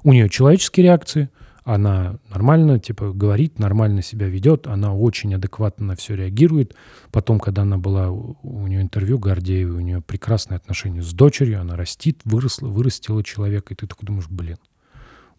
[0.02, 1.30] У нее человеческие реакции,
[1.64, 6.76] она нормально, типа, говорит, нормально себя ведет, она очень адекватно на все реагирует.
[7.10, 11.74] Потом, когда она была, у нее интервью Гордеевой, у нее прекрасные отношения с дочерью, она
[11.74, 14.58] растит, выросла, вырастила человека, и ты такой думаешь, блин,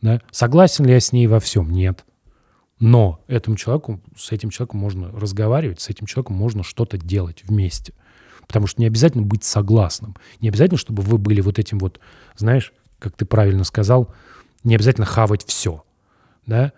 [0.02, 0.20] да?
[0.32, 1.70] Согласен ли я с ней во всем?
[1.70, 2.04] Нет.
[2.80, 7.94] Но этому человеку, с этим человеком можно разговаривать, с этим человеком можно что-то делать вместе.
[8.48, 10.16] Потому что не обязательно быть согласным.
[10.42, 12.00] Не обязательно, чтобы вы были вот этим вот,
[12.36, 14.14] знаешь, как ты правильно сказал,
[14.64, 15.84] не обязательно хавать все.
[16.46, 16.74] Да?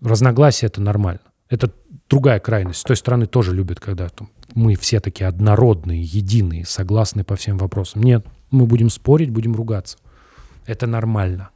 [0.00, 1.20] Разногласия— это нормально.
[1.48, 1.72] Это
[2.08, 2.80] другая крайность.
[2.80, 7.58] С той стороны тоже любят, когда там, мы все такие однородные, единые, согласны по всем
[7.58, 8.02] вопросам.
[8.02, 9.98] Нет, мы будем спорить, будем ругаться.
[10.66, 11.50] Это нормально.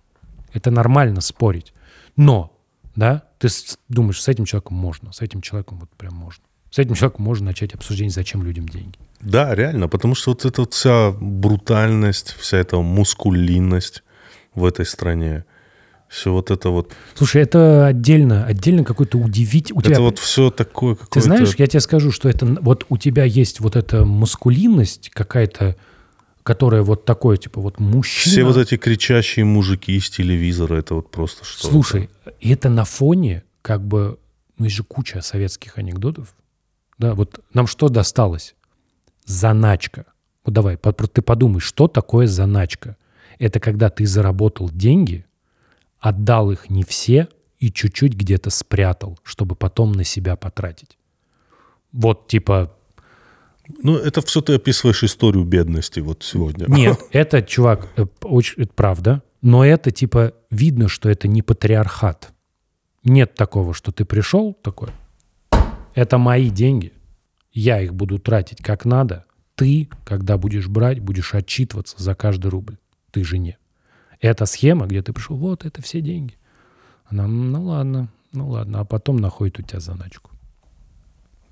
[0.52, 1.72] Это нормально спорить.
[2.16, 2.56] Но,
[2.96, 3.48] да, ты
[3.88, 6.44] думаешь, с этим человеком можно, с этим человеком вот прям можно.
[6.70, 8.98] С этим человеком можно начать обсуждение, зачем людям деньги.
[9.20, 14.04] Да, реально, потому что вот эта вот вся брутальность, вся эта мускулинность
[14.54, 15.44] в этой стране,
[16.08, 19.78] все вот это вот, Слушай, это отдельно, отдельно какой-то удивительный...
[19.78, 21.14] У тебя, это вот все такое какое-то...
[21.14, 25.76] ты знаешь, я тебе скажу, что это вот у тебя есть вот эта маскулинность какая-то,
[26.42, 28.32] которая вот такое, типа вот мужчина...
[28.32, 32.10] Все вот эти кричащие мужики из телевизора, это вот просто что Слушай,
[32.40, 34.18] и это на фоне, как бы,
[34.56, 36.34] ну, есть же куча советских анекдотов.
[36.98, 38.54] Да, вот нам что досталось?
[39.24, 40.06] Заначка.
[40.44, 42.96] Вот давай, ты подумай, что такое заначка?
[43.38, 45.24] Это когда ты заработал деньги,
[45.98, 47.28] отдал их не все
[47.58, 50.98] и чуть-чуть где-то спрятал, чтобы потом на себя потратить.
[51.92, 52.74] Вот типа,
[53.82, 56.66] Ну, это все ты описываешь историю бедности вот сегодня.
[56.68, 62.32] нет, это, чувак, э, очень, это правда, но это типа видно, что это не патриархат.
[63.04, 64.90] Нет такого, что ты пришел такой,
[65.94, 66.92] это мои деньги,
[67.52, 69.24] я их буду тратить как надо.
[69.54, 72.78] Ты, когда будешь брать, будешь отчитываться за каждый рубль.
[73.10, 73.58] Ты жене.
[74.20, 76.36] Это схема, где ты пришел, вот это все деньги.
[77.06, 80.30] Она, ну ладно, ну ладно, а потом находит у тебя заначку.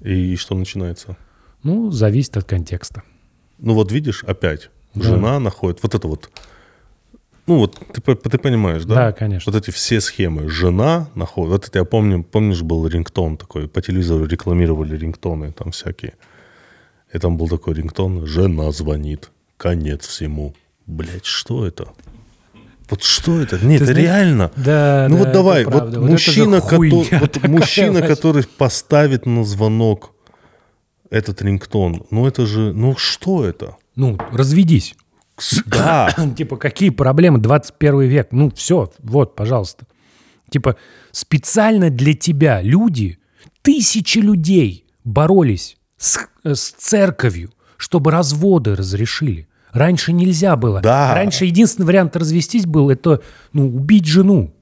[0.00, 1.16] И что начинается?
[1.62, 3.02] Ну, зависит от контекста.
[3.58, 5.02] Ну вот видишь, опять, Да.
[5.04, 6.30] жена находит вот это вот,
[7.46, 8.94] ну вот ты, ты понимаешь, да?
[8.94, 9.50] Да, конечно.
[9.52, 10.48] Вот эти все схемы.
[10.48, 15.72] Жена находит, вот это я помню, помнишь, был рингтон такой, по телевизору рекламировали рингтоны там
[15.72, 16.14] всякие.
[17.12, 20.54] И там был такой рингтон, жена звонит, конец всему.
[20.86, 21.88] Блять, что это?
[22.90, 23.56] Вот что это?
[23.64, 24.50] Нет, Ты это знаешь- реально.
[24.56, 25.96] Да, Ну да, вот давай, вот.
[25.96, 30.12] Вот мужчина, хуйня кото- вот мужчина, который поставит на звонок
[31.10, 33.76] этот рингтон, ну это же, ну что это?
[33.96, 34.94] Ну, разведись.
[35.66, 37.38] Да, Типа, какие проблемы?
[37.38, 38.28] 21 век.
[38.32, 39.86] Ну, все, вот, пожалуйста.
[40.50, 40.76] Типа,
[41.12, 43.18] специально для тебя люди,
[43.62, 49.46] тысячи людей боролись с, с церковью, чтобы разводы разрешили.
[49.72, 50.80] Раньше нельзя было.
[50.80, 51.14] Да.
[51.14, 53.20] Раньше единственный вариант развестись был, это,
[53.52, 54.54] ну, убить жену.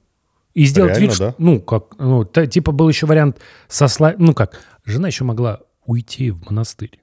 [0.55, 1.35] И сделать Реально, вид, что, да?
[1.39, 3.39] ну, как, ну, та- типа был еще вариант
[3.69, 7.01] сослать, ну, как, жена еще могла уйти в монастырь.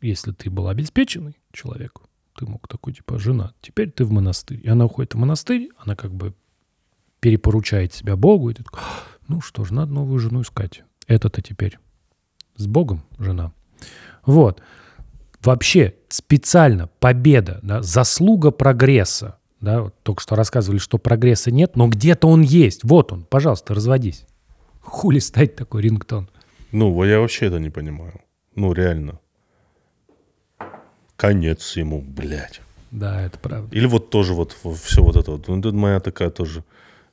[0.00, 2.00] Если ты был обеспеченный человек,
[2.36, 4.60] ты мог такой, типа, жена, теперь ты в монастырь.
[4.62, 6.34] И она уходит в монастырь, она как бы
[7.20, 10.84] перепоручает себя Богу, и ты такой, «А, ну что ж, надо новую жену искать.
[11.06, 11.78] Это-то теперь
[12.56, 13.52] с Богом жена.
[14.24, 14.60] Вот.
[15.42, 19.38] Вообще специально победа, да, заслуга прогресса.
[19.60, 22.84] Да, вот только что рассказывали, что прогресса нет, но где-то он есть.
[22.84, 24.26] Вот он, пожалуйста, разводись.
[24.80, 26.28] Хули стать такой рингтон?
[26.78, 28.20] Ну я вообще это не понимаю.
[28.54, 29.18] Ну реально.
[31.16, 32.60] Конец ему, блядь.
[32.90, 33.76] Да, это правда.
[33.76, 35.48] Или вот тоже вот все вот это вот.
[35.48, 36.62] Ну, это моя такая тоже.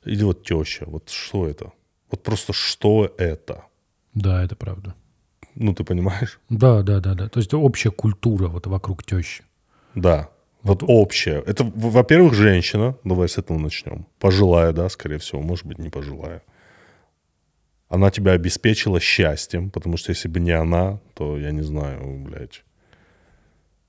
[0.04, 0.84] Или вот теща.
[0.86, 1.72] Вот что это?
[2.10, 3.64] Вот просто что это?
[4.14, 4.94] Да, это правда.
[5.54, 6.38] Ну, ты понимаешь?
[6.50, 7.28] Да, да, да, да.
[7.28, 9.42] То есть общая культура вот вокруг тещи.
[9.94, 10.28] Да.
[10.62, 11.42] Вот общее.
[11.46, 12.96] Это, в- во-первых, женщина.
[13.04, 14.06] Давай с этого начнем.
[14.18, 15.40] Пожилая, да, скорее всего.
[15.42, 16.42] Может быть, не пожилая.
[17.88, 22.64] Она тебя обеспечила счастьем, потому что если бы не она, то я не знаю, блядь,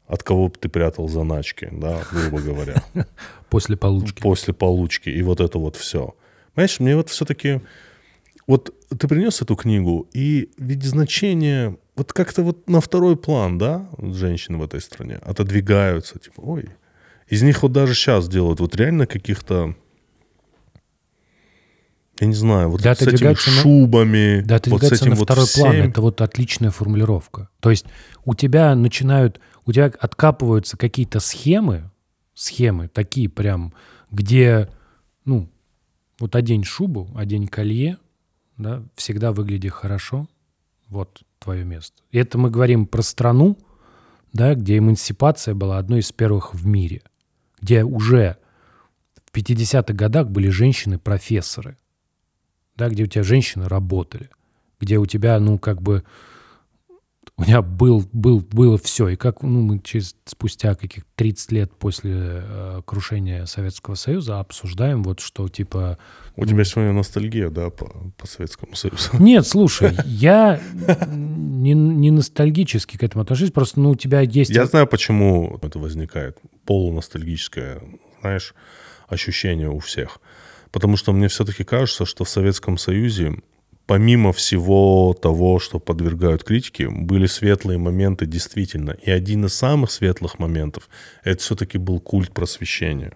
[0.08, 2.84] от кого бы ты прятал заначки, да, грубо говоря.
[3.50, 4.22] После получки.
[4.22, 6.16] после получки и вот это вот все.
[6.54, 7.62] Понимаешь, мне вот все-таки...
[8.48, 13.90] Вот ты принес эту книгу, и ведь значение вот как-то вот на второй план, да,
[13.98, 16.20] женщин в этой стране отодвигаются.
[16.20, 16.70] Типа, ой,
[17.28, 19.76] из них вот даже сейчас делают вот реально каких-то,
[22.20, 25.26] я не знаю, вот Да, с этими на- шубами, Да, вот с этим на вот
[25.26, 25.72] второй план.
[25.74, 25.90] всем.
[25.90, 27.50] Это вот отличная формулировка.
[27.60, 27.86] То есть
[28.24, 31.90] у тебя начинают, у тебя откапываются какие-то схемы,
[32.34, 33.74] схемы такие прям,
[34.12, 34.70] где,
[35.26, 35.50] ну,
[36.20, 37.98] вот одень шубу, одень колье,
[38.58, 40.28] да, всегда выгляди хорошо,
[40.88, 42.02] вот твое место.
[42.12, 43.58] И это мы говорим про страну,
[44.32, 47.02] да, где эмансипация была одной из первых в мире,
[47.62, 48.38] где уже
[49.26, 51.78] в 50-х годах были женщины-профессоры,
[52.76, 54.30] да, где у тебя женщины работали,
[54.80, 56.04] где у тебя, ну, как бы,
[57.38, 59.10] у меня был, был, было все.
[59.10, 65.04] И как, ну, мы через, спустя каких 30 лет после э, крушения Советского Союза обсуждаем
[65.04, 65.98] вот, что, типа,
[66.38, 69.10] У тебя сегодня ностальгия, да, по, по Советскому Союзу.
[69.20, 70.62] нет, слушай, я
[71.10, 74.52] не, не ностальгически к этому отношусь, просто, ну, у тебя есть...
[74.52, 76.38] Я знаю, почему это возникает.
[76.66, 77.82] Полуностальгическое,
[78.22, 78.56] знаешь,
[79.08, 80.22] ощущение у всех.
[80.76, 83.38] Потому что мне все-таки кажется, что в Советском Союзе
[83.86, 88.92] помимо всего того, что подвергают критике, были светлые моменты действительно.
[88.92, 90.90] И один из самых светлых моментов—
[91.24, 93.14] это все-таки был культ просвещения.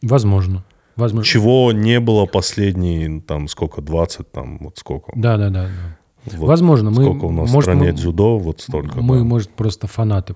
[0.00, 0.64] Возможно.
[0.96, 1.30] Возможно.
[1.30, 5.12] Чего не было последние, там, сколько, 20, там, вот сколько.
[5.14, 5.64] Да, да, да.
[5.64, 6.36] да.
[6.38, 7.02] Вот Возможно, мы...
[7.02, 9.02] Сколько у нас может, в стране мы- дзюдо, вот столько.
[9.02, 9.24] Мы, да.
[9.24, 10.34] может, просто фанаты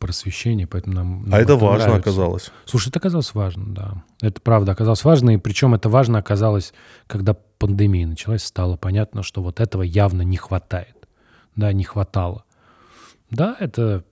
[0.00, 1.22] просвещения, поэтому нам...
[1.24, 2.10] нам А это важно нравится.
[2.10, 2.50] оказалось.
[2.64, 4.04] Слушай, это оказалось важно, да.
[4.20, 6.72] Это правда оказалось важно, и причем это важно оказалось,
[7.06, 10.96] когда пандемия началась, стало понятно, что вот этого явно не хватает.
[11.54, 12.44] Да, не хватало.
[13.30, 14.04] Да, это...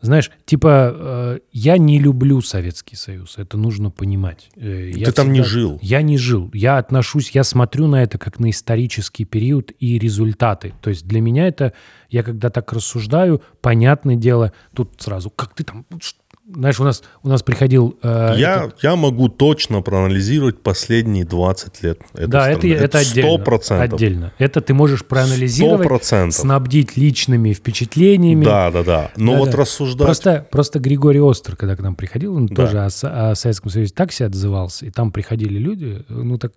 [0.00, 4.48] Знаешь, типа, э, я не люблю Советский Союз, это нужно понимать.
[4.56, 5.78] Э, я Ты там не жил.
[5.82, 6.50] Я не жил.
[6.54, 10.72] Я отношусь, я смотрю на это как на исторический период и результаты.
[10.80, 11.74] То есть для меня это,
[12.08, 15.84] я когда так рассуждаю, понятное дело, тут сразу, как ты там,
[16.54, 17.98] знаешь, у нас, у нас приходил...
[18.02, 22.00] э, Я, я могу точно проанализировать последние 20 лет.
[22.14, 22.72] этой Да, это, страны.
[22.74, 23.42] это, отдельно.
[23.44, 23.80] 100%.
[23.80, 24.32] Отдельно.
[24.38, 26.30] Это ты можешь проанализировать, 100%.
[26.32, 28.44] снабдить личными впечатлениями.
[28.44, 29.10] Да, да, да.
[29.16, 29.56] Но Да, вот да.
[29.58, 30.06] рассуждать...
[30.06, 32.54] Просто, просто Григорий Остер, когда к нам приходил, он Да.
[32.54, 36.52] тоже о, о Советском Союзе так себя отзывался, и там приходили люди, ну так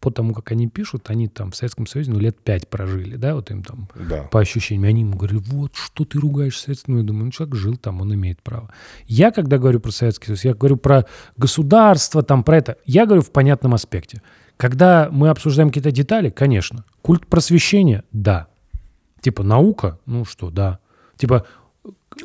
[0.00, 3.34] по тому, как они пишут, они там в Советском Союзе ну, лет пять прожили, да,
[3.34, 4.22] вот им там Да.
[4.24, 4.84] по ощущениям.
[4.84, 7.02] Они ему говорили, вот, что ты ругаешь Советский Союз?
[7.02, 8.70] Я думаю, ну, человек жил там, он имеет право.
[9.06, 11.04] Я, когда говорю про Советский Союз, я говорю про
[11.36, 12.76] государство, там, про это.
[12.86, 14.22] Я говорю в понятном аспекте.
[14.56, 16.84] Когда мы обсуждаем какие-то детали, конечно.
[17.02, 18.46] Культ просвещения, да.
[19.20, 20.78] Типа наука, ну что, да.
[21.16, 21.44] Типа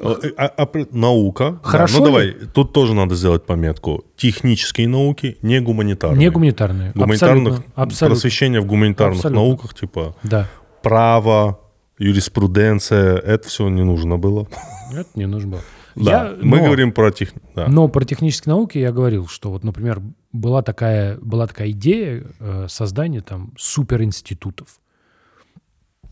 [0.01, 1.59] А- а- а при- наука.
[1.63, 1.69] да.
[1.69, 2.11] Хорошо Ну ли?
[2.11, 4.03] давай, тут тоже надо сделать пометку.
[4.17, 6.19] Технические науки, не гуманитарные.
[6.19, 6.91] не гуманитарные.
[6.95, 8.15] Гуманитарных, абсолютно, абсолютно.
[8.15, 9.41] просвещение в гуманитарных Абсолютно.
[9.41, 10.49] науках, типа Да.
[10.81, 11.59] право,
[11.99, 14.47] юриспруденция, это все не нужно было.
[14.91, 15.61] Это не нужно было.
[15.95, 17.29] Да, Я- мы но- говорим про тех...
[17.55, 17.67] да.
[17.69, 20.01] Но про технические науки я говорил, что вот, например,
[20.33, 24.67] была такая, была такая идея э, создания там суперинститутов.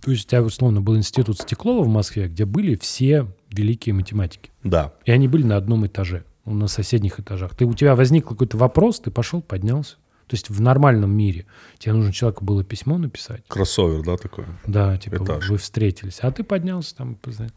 [0.04, 4.52] То есть у тебя, условно, был институт Стеклова в Москве, где были все великие математики.
[4.64, 4.94] Да.
[5.06, 7.56] И они были на одном этаже, на соседних этажах.
[7.56, 9.96] Ты, у тебя возник какой-то вопрос, ты пошел, поднялся.
[10.28, 11.46] То есть в нормальном мире
[11.78, 13.44] тебе нужно человеку было письмо написать.
[13.48, 14.46] Кроссовер, да, такой?
[14.66, 15.48] Да, типа Этаж.
[15.50, 16.20] вы встретились.
[16.22, 17.16] А ты поднялся там.
[17.16, 17.54] позвонил.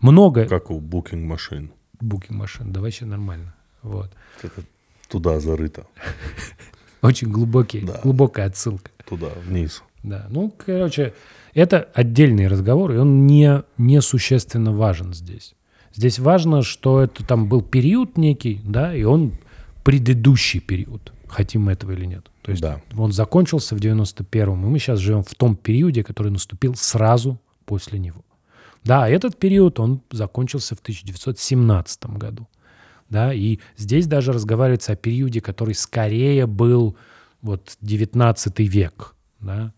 [0.00, 1.72] Много Как у букинг машин.
[2.00, 3.54] букинг машин, да вообще нормально.
[3.82, 4.12] Вот.
[4.42, 4.62] Это
[5.08, 5.86] туда зарыто,
[7.02, 8.00] Очень глубокий, Да.
[8.02, 8.90] глубокая отсылка.
[9.08, 9.82] туда, вниз.
[10.02, 10.26] Да.
[10.30, 11.14] Ну, короче,
[11.54, 15.54] это отдельный разговор, и он не, не существенно важен здесь.
[15.94, 19.32] Здесь важно, что это там был период некий, да, и он
[19.84, 22.30] предыдущий период, хотим мы этого или нет.
[22.42, 22.80] То есть Да.
[22.96, 27.98] он закончился в 91-м, и мы сейчас живем в том периоде, который наступил сразу после
[27.98, 28.24] него.
[28.84, 32.46] Да, этот период, он закончился в 1917 году.
[33.08, 36.96] Да, и здесь даже разговаривается о периоде, который скорее был
[37.42, 39.72] вот 19 век, да,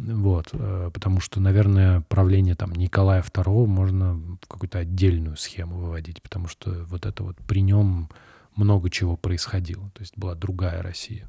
[0.00, 6.22] вот, э, потому что, наверное, правление там Николая II можно в какую-то отдельную схему выводить,
[6.22, 8.08] потому что вот это вот при нем
[8.56, 11.28] много чего происходило, то есть была другая Россия.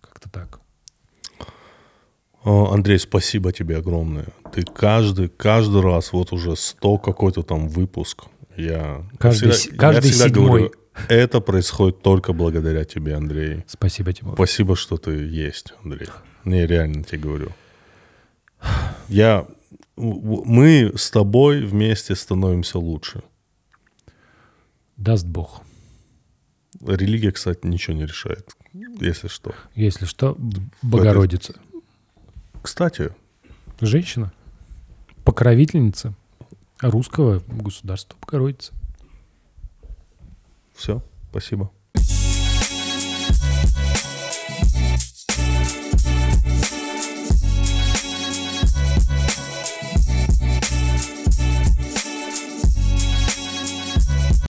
[0.00, 0.60] Как-то так.
[2.44, 4.26] О, Андрей, спасибо тебе огромное.
[4.52, 8.24] Ты каждый, каждый раз, вот уже 100 какой-то там выпуск,
[8.56, 10.46] я Каждый с- каждый я всегда седьмой.
[10.46, 10.72] говорю,
[11.08, 13.64] это происходит только благодаря тебе, Андрей.
[13.66, 14.34] Спасибо, Тимур.
[14.34, 16.08] Спасибо, что ты есть, Андрей.
[16.48, 17.52] Не, реально тебе говорю.
[19.08, 19.46] Я,
[19.96, 23.22] мы с тобой вместе становимся лучше.
[24.96, 25.62] Даст Бог.
[26.80, 29.54] Религия, кстати, ничего не решает, если что.
[29.74, 30.38] Если что,
[30.80, 31.54] Богородица.
[32.62, 33.12] Кстати,
[33.80, 34.32] Женщина.
[35.24, 36.14] Покровительница
[36.80, 38.16] русского государства.
[38.22, 38.72] Богородица.
[40.74, 41.70] все, спасибо.